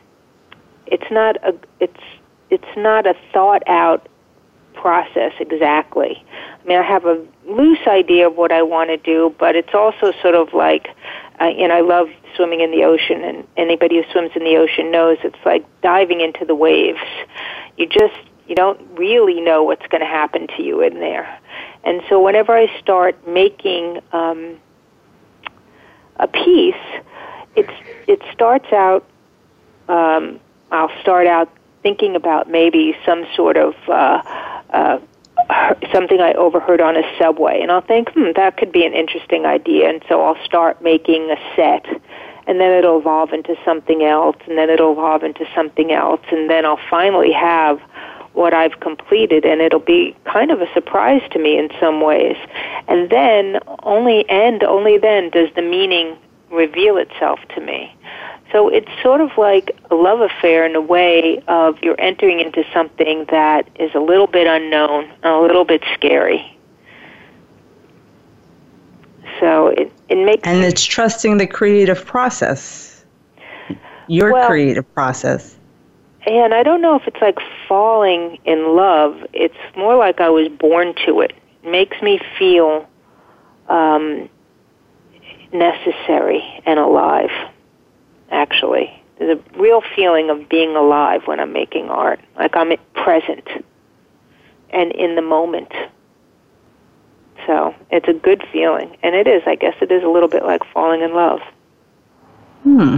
[0.87, 2.03] it's not a it's
[2.49, 4.07] it's not a thought out
[4.75, 6.23] process exactly.
[6.63, 9.73] I mean, I have a loose idea of what I want to do, but it's
[9.73, 10.87] also sort of like,
[11.39, 14.91] uh, and I love swimming in the ocean, and anybody who swims in the ocean
[14.91, 16.99] knows it's like diving into the waves.
[17.77, 18.15] You just
[18.47, 21.39] you don't really know what's going to happen to you in there,
[21.83, 24.57] and so whenever I start making um,
[26.17, 26.75] a piece,
[27.55, 27.73] it's
[28.07, 29.05] it starts out.
[29.87, 30.39] Um,
[30.71, 31.49] I'll start out
[31.83, 34.21] thinking about maybe some sort of uh,
[34.69, 34.99] uh,
[35.91, 39.45] something I overheard on a subway, and I'll think, hmm, that could be an interesting
[39.45, 41.85] idea, and so I'll start making a set,
[42.47, 46.49] and then it'll evolve into something else, and then it'll evolve into something else, and
[46.49, 47.79] then I'll finally have
[48.33, 52.35] what I've completed, and it'll be kind of a surprise to me in some ways.
[52.87, 56.17] And then only and only then does the meaning
[56.51, 57.95] reveal itself to me.
[58.53, 62.63] So it's sort of like a love affair in a way of you're entering into
[62.71, 66.55] something that is a little bit unknown and a little bit scary.
[69.39, 73.03] So it, it makes And it's trusting the creative process.
[74.07, 75.57] Your well, creative process.
[76.27, 79.25] And I don't know if it's like falling in love.
[79.33, 81.33] It's more like I was born to it.
[81.63, 82.87] It makes me feel
[83.67, 84.29] um,
[85.51, 87.31] necessary and alive
[88.33, 89.01] actually.
[89.17, 93.47] There's a real feeling of being alive when I'm making art, like I'm present
[94.71, 95.71] and in the moment.
[97.45, 99.43] So it's a good feeling, and it is.
[99.45, 101.41] I guess it is a little bit like falling in love.
[102.63, 102.97] Hmm.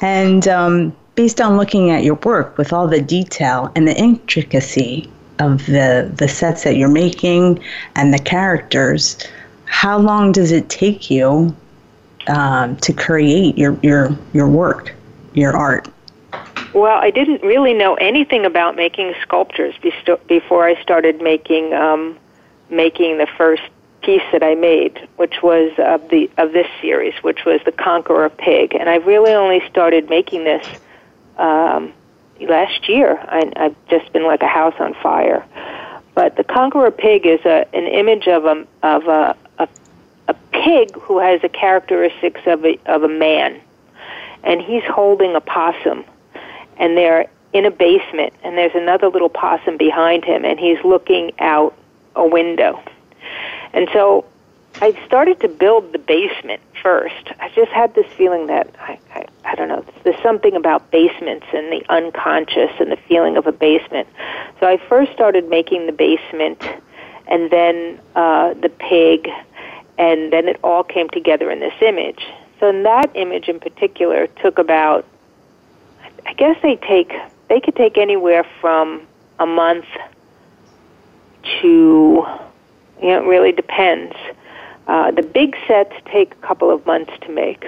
[0.00, 5.10] And um, based on looking at your work with all the detail and the intricacy
[5.38, 7.62] of the the sets that you're making
[7.96, 9.18] and the characters,
[9.64, 11.54] how long does it take you
[12.28, 14.94] um, to create your, your, your work,
[15.34, 15.88] your art?
[16.74, 19.74] Well, I didn't really know anything about making sculptures
[20.26, 22.18] before I started making um,
[22.68, 23.62] making the first
[24.02, 28.28] piece that I made, which was of the of this series, which was the Conqueror
[28.28, 30.66] Pig, and I really only started making this
[31.38, 31.92] um,
[32.40, 33.18] last year.
[33.28, 35.44] I, I've just been like a house on fire.
[36.14, 39.36] But the Conqueror Pig is a, an image of a of a,
[40.28, 43.60] a pig who has the characteristics of a, of a man,
[44.42, 46.04] and he's holding a possum,
[46.76, 51.32] and they're in a basement, and there's another little possum behind him, and he's looking
[51.38, 51.74] out
[52.16, 52.82] a window.
[53.72, 54.24] And so
[54.80, 57.30] I started to build the basement first.
[57.40, 59.84] I just had this feeling that I, I, I don't know.
[60.02, 64.08] There's something about basements and the unconscious and the feeling of a basement.
[64.58, 66.62] So I first started making the basement,
[67.28, 69.28] and then uh, the pig,
[69.98, 72.20] and then it all came together in this image.
[72.60, 75.06] So in that image in particular took about
[76.26, 77.12] I guess they take
[77.48, 79.06] they could take anywhere from
[79.38, 79.86] a month
[81.60, 82.24] to
[83.02, 84.14] you know, it really depends.
[84.86, 87.64] Uh, the big sets take a couple of months to make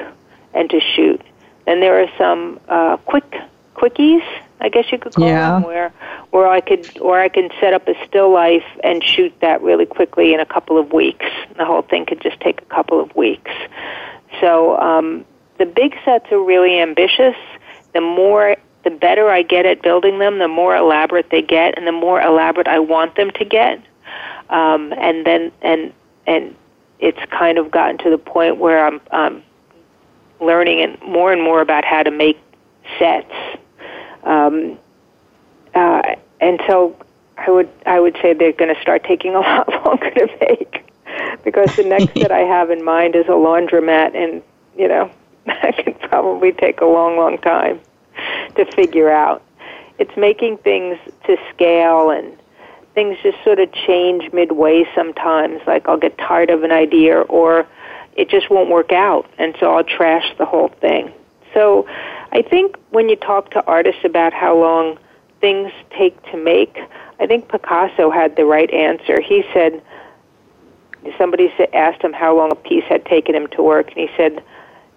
[0.54, 1.20] and to shoot.
[1.66, 3.34] Then there are some uh, quick
[3.74, 4.24] quickies
[4.60, 5.52] I guess you could call yeah.
[5.52, 5.92] them, where
[6.30, 9.86] where I could or I can set up a still life and shoot that really
[9.86, 11.26] quickly in a couple of weeks.
[11.56, 13.50] The whole thing could just take a couple of weeks.
[14.40, 15.24] So um,
[15.58, 17.36] the big sets are really ambitious.
[17.92, 21.86] The more the better I get at building them, the more elaborate they get, and
[21.86, 23.82] the more elaborate I want them to get.
[24.48, 25.92] Um, and then and
[26.26, 26.54] and
[26.98, 29.42] it's kind of gotten to the point where I'm, I'm
[30.40, 32.38] learning and more and more about how to make
[32.98, 33.32] sets.
[34.26, 34.78] Um,
[35.74, 36.96] uh, and so
[37.38, 40.84] I would I would say they're going to start taking a lot longer to make
[41.44, 44.42] because the next that I have in mind is a laundromat, and
[44.76, 45.10] you know
[45.46, 47.80] that can probably take a long, long time
[48.56, 49.42] to figure out.
[49.98, 52.36] It's making things to scale and
[52.94, 55.60] things just sort of change midway sometimes.
[55.66, 57.66] Like I'll get tired of an idea or
[58.14, 61.12] it just won't work out, and so I'll trash the whole thing.
[61.54, 61.86] So
[62.32, 64.98] I think when you talk to artists about how long
[65.40, 66.78] things take to make,
[67.20, 69.20] I think Picasso had the right answer.
[69.20, 69.82] He said,
[71.18, 74.42] somebody asked him how long a piece had taken him to work, and he said,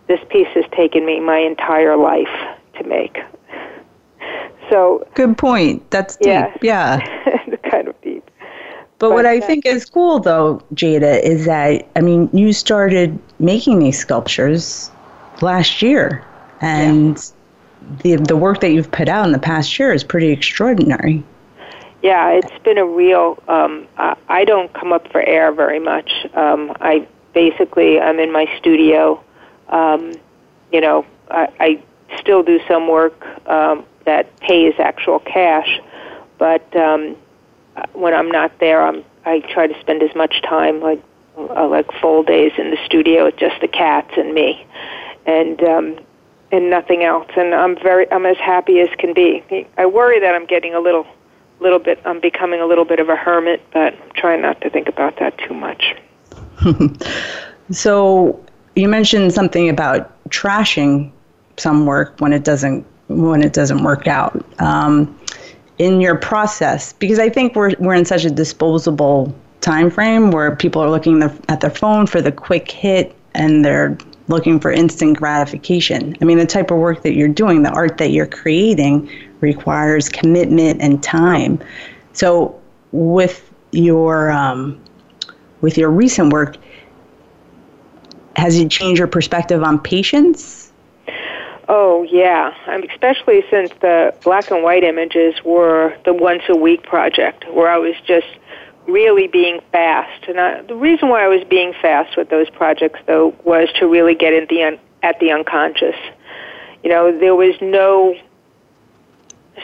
[0.08, 3.18] This piece has taken me my entire life to make.
[4.70, 5.90] So good point.
[5.90, 6.28] That's deep.
[6.28, 7.56] Yeah, yeah.
[7.72, 8.24] kind of deep.
[9.00, 13.18] But, but what I think is cool, though, Jada, is that I mean, you started
[13.40, 14.92] making these sculptures
[15.42, 16.24] last year,
[16.62, 17.18] and
[18.04, 18.16] yeah.
[18.18, 21.24] the the work that you've put out in the past year is pretty extraordinary.
[22.02, 23.42] Yeah, it's been a real.
[23.48, 26.12] Um, I, I don't come up for air very much.
[26.34, 29.22] Um, I basically I'm in my studio.
[29.68, 30.14] Um,
[30.72, 31.84] you know, I, I
[32.18, 35.80] still do some work um, that pays actual cash,
[36.38, 37.16] but um,
[37.94, 41.04] when I'm not there, I'm I try to spend as much time like
[41.38, 44.66] uh, like full days in the studio with just the cats and me,
[45.26, 46.00] and um,
[46.52, 47.28] and nothing else.
[47.38, 49.44] And I'm very I'm as happy as can be.
[49.78, 51.06] I worry that I'm getting a little
[51.60, 54.70] little bit I'm becoming a little bit of a hermit, but I'm trying not to
[54.70, 55.96] think about that too much.
[57.72, 58.44] so
[58.76, 61.12] you mentioned something about trashing
[61.58, 64.44] some work when it doesn't when it doesn't work out.
[64.62, 65.16] Um,
[65.78, 70.56] in your process, because I think we're we're in such a disposable time frame where
[70.56, 73.98] people are looking at their phone for the quick hit and they're
[74.30, 76.16] looking for instant gratification.
[76.22, 79.10] I mean, the type of work that you're doing, the art that you're creating,
[79.42, 81.62] requires commitment and time.
[82.14, 82.60] So
[82.92, 84.80] with your um,
[85.62, 86.56] with your recent work,
[88.36, 90.72] has it changed your perspective on patience?
[91.68, 96.84] Oh yeah, um, especially since the black and white images were the once a week
[96.84, 98.28] project, where I was just
[98.92, 100.28] really being fast.
[100.28, 103.88] And I, the reason why I was being fast with those projects, though, was to
[103.88, 105.96] really get in the un, at the unconscious.
[106.84, 108.16] You know, there was no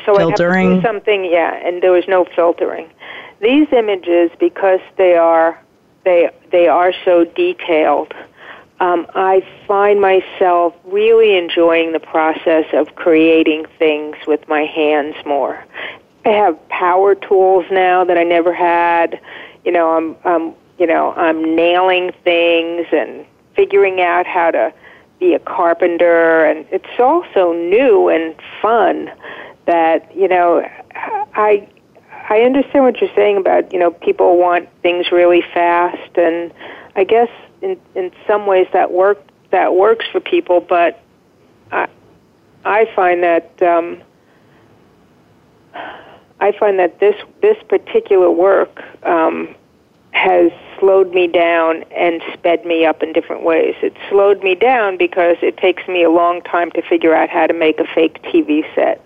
[0.06, 0.68] so filtering.
[0.68, 2.90] I have to do something, yeah, and there was no filtering.
[3.42, 5.60] These images, because they are
[6.04, 8.14] they they are so detailed,
[8.80, 15.64] um, I find myself really enjoying the process of creating things with my hands more.
[16.26, 19.20] I have power tools now that I never had.
[19.64, 24.74] You know, I'm, I'm you know I'm nailing things and figuring out how to
[25.20, 29.12] be a carpenter, and it's also new and fun
[29.66, 31.68] that you know I
[32.30, 36.52] I understand what you're saying about you know people want things really fast, and
[36.96, 37.30] I guess
[37.62, 39.22] in in some ways that work
[39.52, 41.00] that works for people, but
[41.72, 41.88] I
[42.64, 44.02] I find that um,
[46.40, 49.56] I find that this this particular work um,
[50.12, 53.76] has slowed me down and sped me up in different ways.
[53.82, 57.48] It slowed me down because it takes me a long time to figure out how
[57.48, 59.06] to make a fake TV set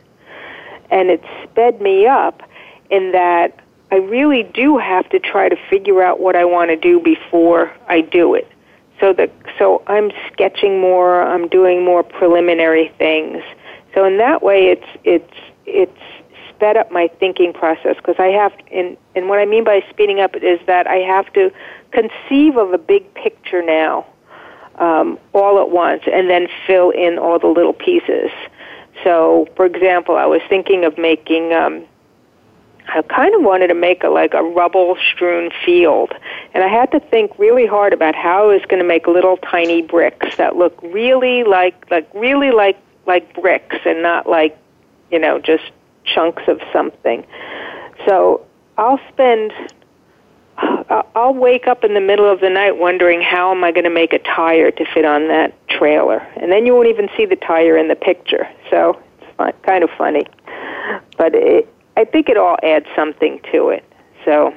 [0.91, 2.41] and it sped me up
[2.89, 3.59] in that
[3.91, 7.73] I really do have to try to figure out what I want to do before
[7.87, 8.47] I do it.
[8.99, 13.41] So that so I'm sketching more, I'm doing more preliminary things.
[13.93, 15.33] So in that way it's it's
[15.65, 16.18] it's
[16.59, 20.19] sped up my thinking process because I have and and what I mean by speeding
[20.19, 21.51] up is that I have to
[21.91, 24.05] conceive of a big picture now
[24.77, 28.29] um, all at once and then fill in all the little pieces.
[29.05, 31.53] So, for example, I was thinking of making.
[31.53, 31.85] Um,
[32.91, 36.11] I kind of wanted to make a like a rubble-strewn field,
[36.53, 39.37] and I had to think really hard about how I was going to make little
[39.37, 44.57] tiny bricks that look really like like really like like bricks and not like
[45.11, 45.71] you know just
[46.13, 47.25] chunks of something.
[48.05, 48.45] So
[48.77, 49.51] I'll spend
[51.15, 53.89] I'll wake up in the middle of the night wondering how am I going to
[53.89, 57.35] make a tire to fit on that trailer, and then you won't even see the
[57.35, 58.47] tire in the picture.
[58.69, 60.25] So it's fun, kind of funny,
[61.17, 63.83] but it, I think it all adds something to it.
[64.25, 64.53] So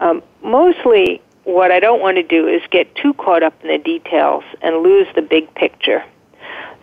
[0.00, 3.78] um, mostly, what I don't want to do is get too caught up in the
[3.78, 6.04] details and lose the big picture.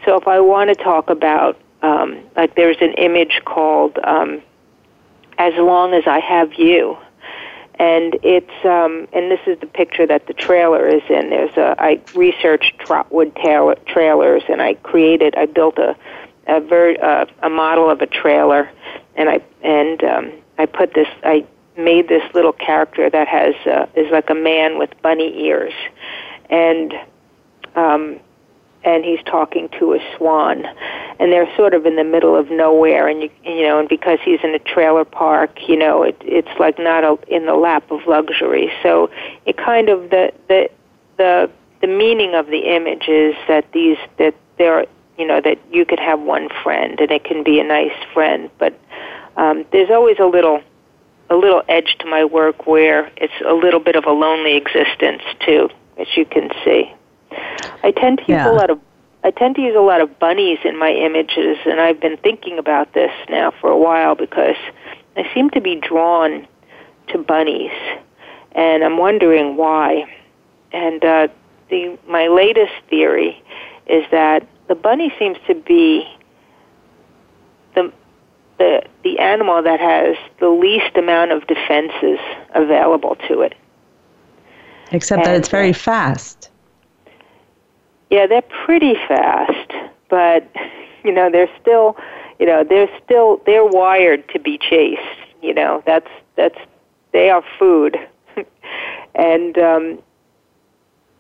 [0.06, 4.42] So if I want to talk about, um, like, there's an image called um,
[5.38, 6.98] "As Long as I Have You."
[7.80, 11.30] and it's um, and this is the picture that the trailer is in.
[11.30, 15.96] There's a I researched Trotwood tra- trailers, and I created I built a
[16.48, 18.70] a, ver- uh, a model of a trailer,
[19.16, 21.46] and I and um, I put this I
[21.78, 25.74] made this little character that has uh, is like a man with bunny ears,
[26.50, 26.94] and
[27.76, 28.20] um,
[28.84, 30.66] and he's talking to a swan,
[31.20, 34.20] and they're sort of in the middle of nowhere, and you you know, and because
[34.24, 37.90] he's in a trailer park, you know, it it's like not a, in the lap
[37.92, 38.72] of luxury.
[38.84, 39.10] So
[39.46, 40.70] it kind of the the
[41.18, 41.50] the
[41.82, 44.86] the meaning of the image is that these that there
[45.18, 48.50] you know that you could have one friend and it can be a nice friend,
[48.58, 48.80] but
[49.36, 50.62] um, there's always a little
[51.30, 55.22] a little edge to my work where it's a little bit of a lonely existence
[55.46, 56.92] too, as you can see.
[57.84, 58.52] I tend to use Yeah.
[58.52, 58.80] a lot of
[59.24, 62.58] I tend to use a lot of bunnies in my images, and I've been thinking
[62.60, 64.56] about this now for a while because
[65.18, 66.48] I seem to be drawn
[67.10, 67.74] to bunnies,
[68.54, 70.06] and I'm wondering why.
[70.72, 71.28] And uh,
[71.70, 73.42] the my latest theory
[73.88, 76.08] is that the bunny seems to be
[77.76, 77.92] the
[78.60, 82.20] the the animal that has the least amount of defenses
[82.54, 83.56] available to it.
[84.92, 86.50] Except that it's very uh, fast.
[88.10, 89.72] Yeah, they're pretty fast,
[90.10, 90.50] but
[91.04, 91.98] you know they're still,
[92.40, 95.02] you know, they're still they're wired to be chased.
[95.42, 96.58] You know, that's that's
[97.12, 97.98] they are food,
[99.16, 100.00] and um,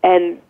[0.03, 0.41] and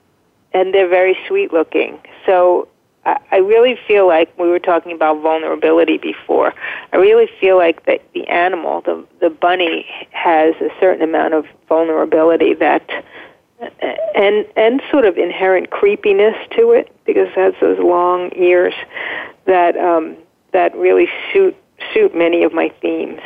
[0.54, 2.00] and they're very sweet looking.
[2.26, 2.68] So
[3.06, 6.54] I, I really feel like we were talking about vulnerability before.
[6.94, 11.46] I really feel like that the animal, the the bunny, has a certain amount of
[11.68, 12.88] vulnerability that
[14.16, 18.74] and and sort of inherent creepiness to it because it has those long ears
[19.46, 20.16] that um,
[20.54, 21.56] that really suit
[21.94, 23.22] suit many of my themes.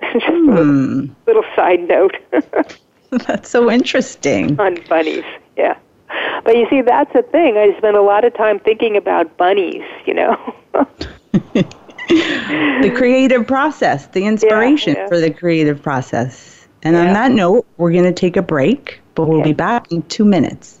[0.12, 1.06] Just a little, Hmm.
[1.26, 2.16] little side note
[3.10, 4.58] That's so interesting.
[4.60, 5.24] on bunnies,
[5.56, 5.76] yeah.
[6.44, 7.56] But you see, that's the thing.
[7.56, 9.84] I spend a lot of time thinking about bunnies.
[10.06, 10.54] You know.
[12.06, 15.08] The creative process, the inspiration yeah.
[15.08, 16.53] for the creative process.
[16.84, 17.06] And Yeah.
[17.06, 19.50] on that note, we're going to take a break, but we'll Okay.
[19.50, 20.78] be back in two minutes.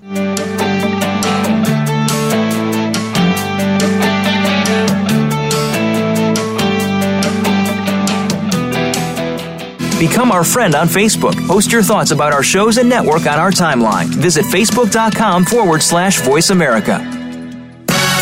[9.98, 11.34] Become our friend on Facebook.
[11.46, 14.06] Post your thoughts about our shows and network on our timeline.
[14.06, 16.98] Visit facebook.com forward slash voice America.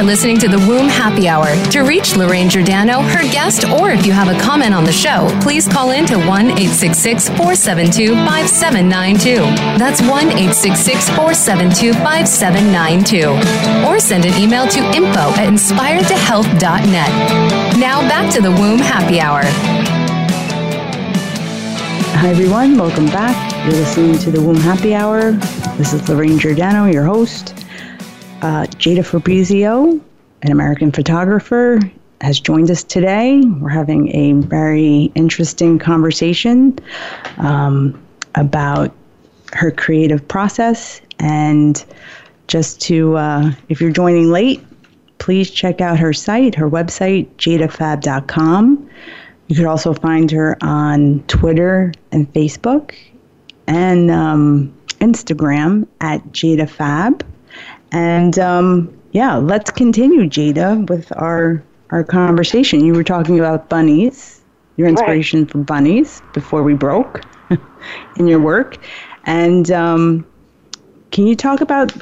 [0.00, 1.54] Are listening to the Womb Happy Hour.
[1.72, 5.28] To reach Lorraine Giordano, her guest, or if you have a comment on the show,
[5.42, 9.36] please call in to 1 866 472 5792.
[9.78, 13.86] That's 1 866 472 5792.
[13.86, 17.76] Or send an email to info at inspiredtohealth.net.
[17.76, 19.42] Now back to the Womb Happy Hour.
[22.16, 22.78] Hi, everyone.
[22.78, 23.36] Welcome back.
[23.66, 25.32] You're listening to the Womb Happy Hour.
[25.76, 27.59] This is Lorraine Giordano, your host.
[28.42, 30.00] Uh, Jada Fabrizio,
[30.42, 31.78] an American photographer,
[32.22, 33.40] has joined us today.
[33.40, 36.78] We're having a very interesting conversation
[37.38, 38.00] um,
[38.34, 38.92] about
[39.52, 41.00] her creative process.
[41.18, 41.84] And
[42.46, 44.64] just to, uh, if you're joining late,
[45.18, 48.90] please check out her site, her website, jadafab.com.
[49.48, 52.94] You could also find her on Twitter and Facebook
[53.66, 57.22] and um, Instagram at JadaFab.
[57.92, 62.84] And um, yeah, let's continue, Jada, with our our conversation.
[62.84, 64.42] You were talking about bunnies,
[64.76, 67.22] your inspiration for bunnies before we broke.
[68.16, 68.76] in your work.
[69.24, 70.26] And um,
[71.10, 71.92] can you talk about,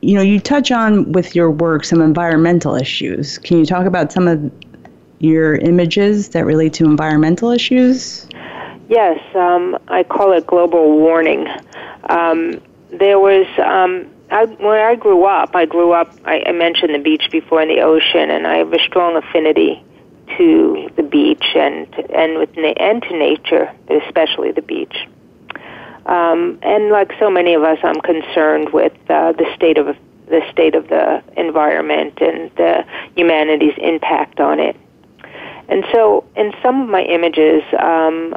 [0.00, 3.38] you know, you touch on with your work some environmental issues.
[3.38, 4.52] Can you talk about some of
[5.18, 8.28] your images that relate to environmental issues?
[8.88, 11.46] Yes, um, I call it global warning.
[12.08, 15.54] Um, there was um, I, when I grew up.
[15.54, 16.12] I grew up.
[16.24, 19.82] I, I mentioned the beach before and the ocean, and I have a strong affinity
[20.36, 25.08] to the beach and and with na- and to nature, especially the beach.
[26.06, 30.42] Um, and like so many of us, I'm concerned with uh, the state of the
[30.50, 32.84] state of the environment and the
[33.16, 34.76] humanity's impact on it.
[35.70, 38.34] And so, in some of my images, um,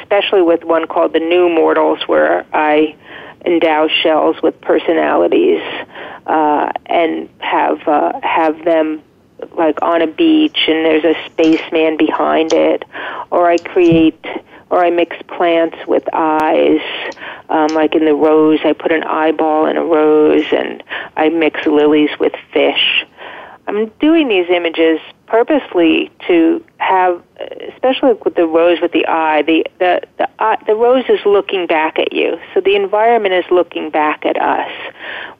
[0.00, 2.96] especially with one called "The New Mortals," where I
[3.44, 5.62] endow shells with personalities
[6.26, 9.02] uh, and have uh, have them
[9.52, 12.84] like on a beach, and there's a spaceman behind it,
[13.30, 14.24] or I create
[14.70, 16.80] or I mix plants with eyes.
[17.48, 20.82] Um, like in the rose, I put an eyeball in a rose, and
[21.16, 23.04] I mix lilies with fish.
[23.66, 27.22] I'm doing these images purposely to have,
[27.72, 31.66] especially with the rose with the eye, the the the, eye, the rose is looking
[31.66, 34.70] back at you, so the environment is looking back at us.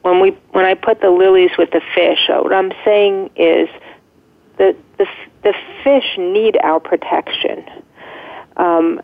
[0.03, 3.69] When we when I put the lilies with the fish, what I'm saying is
[4.57, 5.07] the the
[5.43, 7.65] the fish need our protection.
[8.57, 9.01] Um,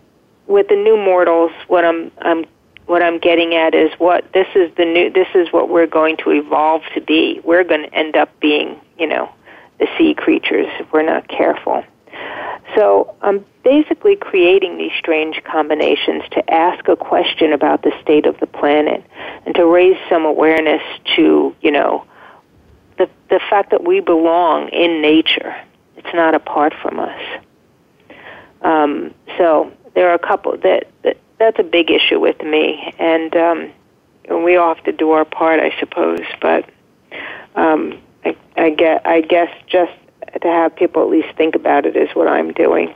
[0.46, 2.46] with the new mortals, what I'm I'm
[2.90, 6.16] what I'm getting at is what this is the new this is what we're going
[6.24, 7.40] to evolve to be.
[7.44, 9.32] We're going to end up being, you know,
[9.78, 11.84] the sea creatures if we're not careful.
[12.74, 18.40] So I'm basically creating these strange combinations to ask a question about the state of
[18.40, 19.04] the planet
[19.46, 20.82] and to raise some awareness
[21.14, 22.04] to, you know,
[22.98, 25.54] the the fact that we belong in nature.
[25.96, 27.22] It's not apart from us.
[28.62, 33.34] Um, so there are a couple that, that that's a big issue with me, and
[33.34, 33.72] um,
[34.44, 36.20] we all have to do our part, I suppose.
[36.40, 36.68] But
[37.56, 39.92] um, I, I get, I guess, just
[40.42, 42.94] to have people at least think about it is what I'm doing.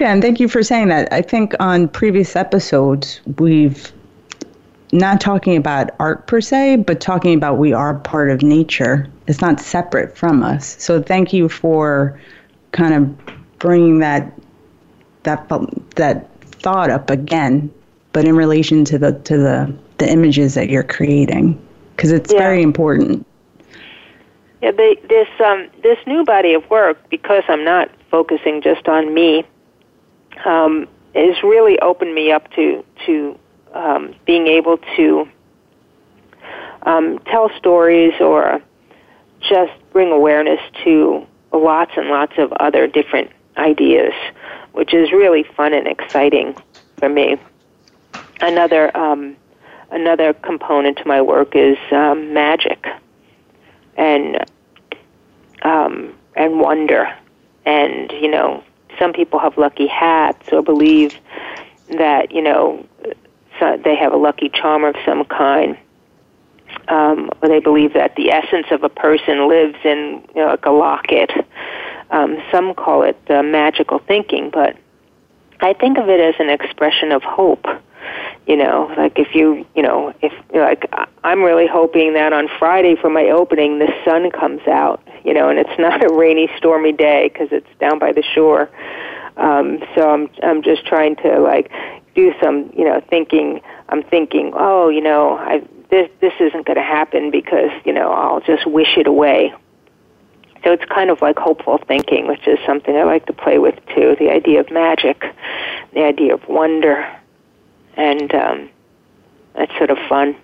[0.00, 1.10] Yeah, and thank you for saying that.
[1.12, 3.92] I think on previous episodes we've
[4.92, 9.08] not talking about art per se, but talking about we are part of nature.
[9.28, 10.76] It's not separate from us.
[10.82, 12.20] So thank you for
[12.72, 14.32] kind of bringing that
[15.22, 15.48] that
[15.94, 16.28] that
[16.64, 17.72] thought up again,
[18.12, 21.60] but in relation to the to the the images that you're creating,
[21.94, 22.38] because it's yeah.
[22.38, 23.24] very important.
[24.62, 29.12] Yeah, they, this um, this new body of work, because I'm not focusing just on
[29.12, 29.44] me,
[30.46, 33.38] um, has really opened me up to to
[33.74, 35.28] um, being able to
[36.82, 38.62] um, tell stories or
[39.40, 44.14] just bring awareness to lots and lots of other different ideas
[44.74, 46.54] which is really fun and exciting
[46.96, 47.36] for me.
[48.40, 49.36] Another um,
[49.90, 52.84] another component to my work is um, magic
[53.96, 54.44] and
[55.62, 57.16] um, and wonder,
[57.64, 58.62] and you know,
[58.98, 61.14] some people have lucky hats or believe
[61.90, 62.84] that you know
[63.60, 65.78] so they have a lucky charm of some kind.
[66.88, 70.66] Um, or they believe that the essence of a person lives in you know, like
[70.66, 71.30] a locket
[72.10, 74.76] um, some call it uh, magical thinking, but
[75.60, 77.66] I think of it as an expression of hope.
[78.46, 80.90] You know, like if you, you know, if like
[81.22, 85.48] I'm really hoping that on Friday for my opening the sun comes out, you know,
[85.48, 88.68] and it's not a rainy, stormy day because it's down by the shore.
[89.38, 91.72] Um, so I'm I'm just trying to like
[92.14, 93.60] do some, you know, thinking.
[93.88, 98.12] I'm thinking, oh, you know, I this this isn't going to happen because you know
[98.12, 99.54] I'll just wish it away
[100.64, 103.74] so it's kind of like hopeful thinking, which is something I like to play with
[103.94, 104.16] too.
[104.18, 105.22] The idea of magic,
[105.92, 107.06] the idea of wonder,
[107.96, 108.70] and um,
[109.54, 110.34] that's sort of fun.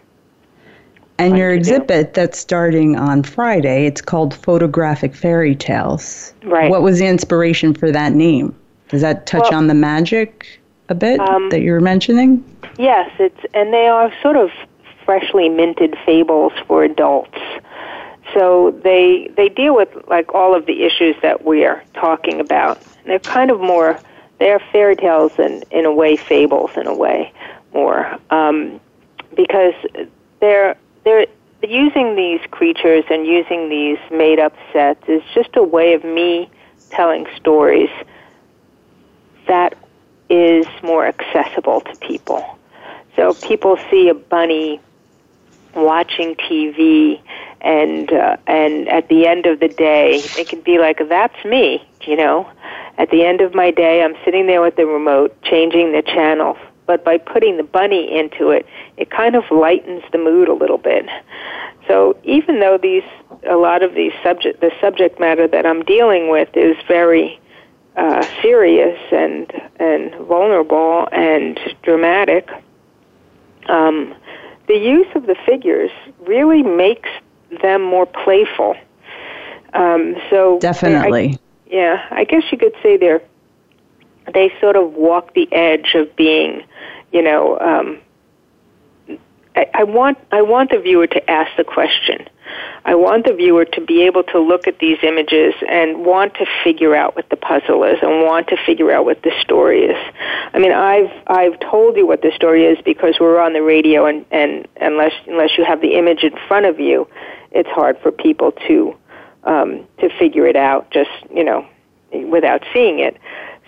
[1.18, 2.21] And fun your exhibit do.
[2.21, 6.35] that's starting on Friday, it's called Photographic Fairy Tales.
[6.45, 6.71] Right.
[6.71, 8.55] What was the inspiration for that name?
[8.89, 10.61] Does that touch well, on the magic
[10.91, 12.45] a bit um, that you were mentioning?
[12.79, 14.51] Yes, it's and they are sort of
[15.05, 17.39] freshly minted fables for adults.
[18.35, 22.81] So they they deal with like all of the issues that we are talking about.
[23.05, 23.99] They're kind of more
[24.39, 27.33] they're fairy tales and in a way fables in a way
[27.72, 28.81] more um,
[29.37, 29.74] because
[30.41, 31.26] they're they're
[31.62, 36.51] using these creatures and using these made up sets is just a way of me
[36.91, 37.91] telling stories
[39.47, 39.76] that
[40.31, 42.59] is more accessible to people.
[43.16, 44.81] So people see a bunny
[45.74, 47.20] watching TV
[47.61, 51.86] and uh, and at the end of the day it can be like that's me
[52.02, 52.48] you know
[53.00, 56.58] At the end of my day, I'm sitting there with the remote, changing the channel.
[56.84, 58.66] But by putting the bunny into it,
[58.98, 61.06] it kind of lightens the mood a little bit.
[61.88, 63.04] So even though these,
[63.48, 67.40] a lot of these subject, the subject matter that I'm dealing with is very
[67.96, 72.50] uh, serious and and vulnerable and dramatic,
[73.68, 74.14] um,
[74.66, 75.90] the use of the figures
[76.26, 77.08] really makes
[77.62, 78.74] them more playful.
[79.72, 83.22] Um, so definitely, I, yeah, I guess you could say they're
[84.32, 86.62] they sort of walk the edge of being,
[87.12, 87.59] you know.
[87.59, 88.01] Um,
[89.57, 92.28] I, I want I want the viewer to ask the question.
[92.84, 96.46] I want the viewer to be able to look at these images and want to
[96.64, 100.14] figure out what the puzzle is and want to figure out what the story is.
[100.53, 104.07] I mean, I've I've told you what the story is because we're on the radio
[104.07, 107.09] and and unless unless you have the image in front of you,
[107.53, 108.96] it's hard for people to
[109.44, 111.66] um, to figure it out just you know
[112.12, 113.16] without seeing it.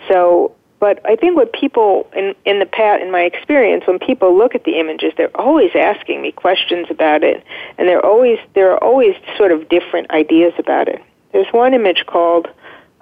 [0.07, 4.37] So but I think what people in in the past, in my experience, when people
[4.37, 7.41] look at the images, they're always asking me questions about it,
[7.77, 11.01] and they're always there are always sort of different ideas about it.
[11.31, 12.49] There's one image called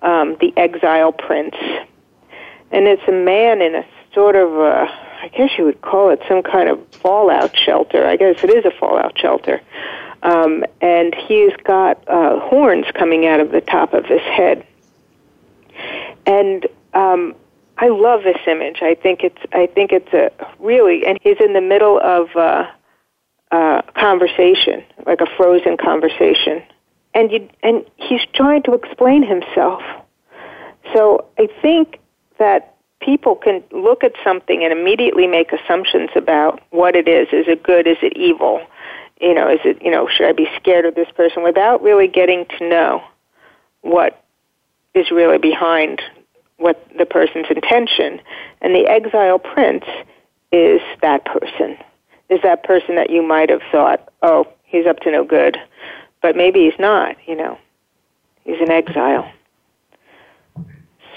[0.03, 1.55] um, the Exile Prince,
[2.69, 4.87] and it's a man in a sort of a,
[5.23, 8.05] I guess you would call it some kind of fallout shelter.
[8.05, 9.59] I guess it is a fallout shelter.
[10.23, 14.65] Um, and he's got uh, horns coming out of the top of his head.
[16.25, 17.35] And um,
[17.77, 18.79] I love this image.
[18.81, 22.71] I think it's I think it's a really and he's in the middle of a,
[23.51, 26.61] a conversation, like a frozen conversation,
[27.15, 29.81] and you and he's trying to explain himself.
[30.93, 31.99] So I think
[32.37, 37.27] that people can look at something and immediately make assumptions about what it is.
[37.33, 37.87] Is it good?
[37.87, 38.61] Is it evil?
[39.21, 42.07] You know, is it you know should I be scared of this person without really
[42.07, 43.03] getting to know
[43.81, 44.23] what
[44.93, 46.01] is really behind
[46.61, 48.21] what the person's intention.
[48.61, 49.85] And the exile prince
[50.51, 51.77] is that person,
[52.29, 55.57] is that person that you might have thought, oh, he's up to no good.
[56.21, 57.57] But maybe he's not, you know.
[58.43, 59.31] He's an exile.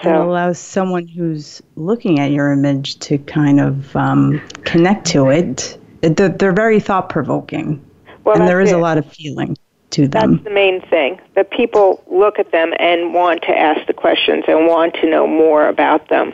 [0.02, 5.30] So it allows someone who's looking at your image to kind of um, connect to
[5.30, 5.78] it.
[6.00, 7.82] They're, they're very thought provoking.
[8.24, 8.76] Well, and there is it.
[8.76, 9.56] a lot of feeling
[9.90, 10.32] to them.
[10.32, 11.20] That's the main thing.
[11.34, 15.26] That people look at them and want to ask the questions and want to know
[15.26, 16.32] more about them.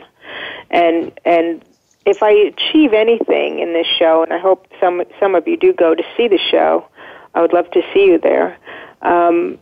[0.69, 1.63] And and
[2.05, 5.73] if I achieve anything in this show, and I hope some some of you do
[5.73, 6.87] go to see the show,
[7.35, 8.57] I would love to see you there.
[9.01, 9.59] Um,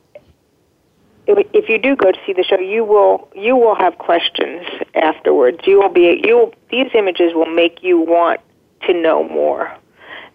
[1.27, 4.65] if, if you do go to see the show, you will you will have questions
[4.95, 5.59] afterwards.
[5.65, 8.39] You will be you will, these images will make you want
[8.87, 9.75] to know more,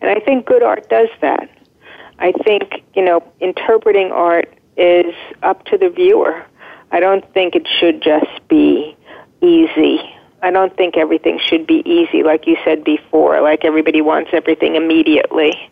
[0.01, 1.49] and I think good art does that.
[2.19, 6.45] I think, you know, interpreting art is up to the viewer.
[6.91, 8.97] I don't think it should just be
[9.41, 10.01] easy.
[10.43, 14.77] I don't think everything should be easy, like you said before, like everybody wants everything
[14.77, 15.71] immediately.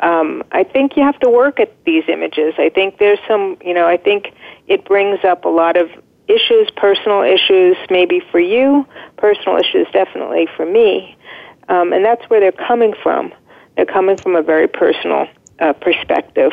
[0.00, 2.54] Um, I think you have to work at these images.
[2.58, 4.34] I think there's some, you know, I think
[4.66, 5.88] it brings up a lot of
[6.26, 8.86] issues, personal issues, maybe for you,
[9.16, 11.16] personal issues definitely for me.
[11.68, 13.32] Um, and that's where they're coming from.
[13.76, 15.28] They're coming from a very personal
[15.60, 16.52] uh, perspective.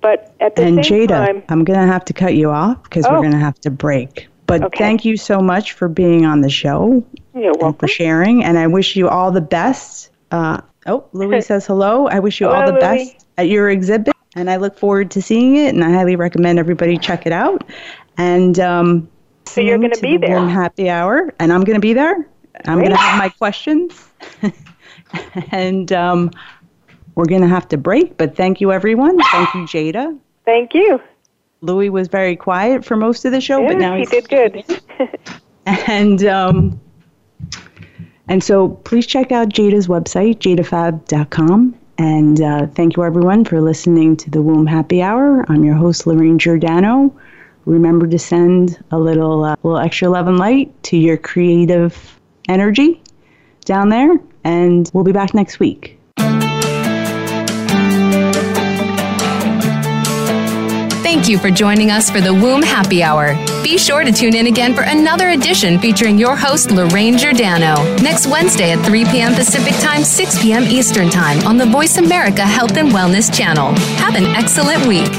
[0.00, 2.82] But at the and same Jada, time, I'm going to have to cut you off
[2.84, 3.12] because oh.
[3.12, 4.28] we're going to have to break.
[4.46, 4.78] But okay.
[4.78, 7.04] thank you so much for being on the show.
[7.34, 7.74] You're welcome.
[7.74, 10.10] for sharing, and I wish you all the best.
[10.32, 12.08] Uh, oh, Louis says hello.
[12.08, 12.80] I wish you hello, all the Louis.
[12.80, 15.74] best at your exhibit, and I look forward to seeing it.
[15.74, 17.62] And I highly recommend everybody check it out.
[18.16, 19.08] And um,
[19.46, 20.48] so you're going to be the there.
[20.48, 22.28] Happy hour, and I'm going to be there.
[22.66, 24.08] I'm going to have my questions,
[25.52, 26.30] and um,
[27.14, 29.18] we're going to have to break, but thank you, everyone.
[29.32, 30.18] Thank you, Jada.
[30.44, 31.00] Thank you.
[31.60, 34.64] Louis was very quiet for most of the show, yes, but now he did good.
[35.66, 36.80] and um,
[38.28, 41.74] and so please check out Jada's website, jadafab.com.
[41.98, 45.44] And uh, thank you, everyone, for listening to the Womb Happy Hour.
[45.50, 47.14] I'm your host, Lorraine Giordano.
[47.66, 53.02] Remember to send a little, uh, little extra love and light to your creative energy
[53.66, 55.98] down there, and we'll be back next week.
[61.12, 63.34] Thank you for joining us for the Womb Happy Hour.
[63.64, 68.28] Be sure to tune in again for another edition featuring your host, Lorraine Giordano, next
[68.28, 69.34] Wednesday at 3 p.m.
[69.34, 70.62] Pacific Time, 6 p.m.
[70.62, 73.74] Eastern Time on the Voice America Health and Wellness channel.
[73.96, 75.10] Have an excellent week.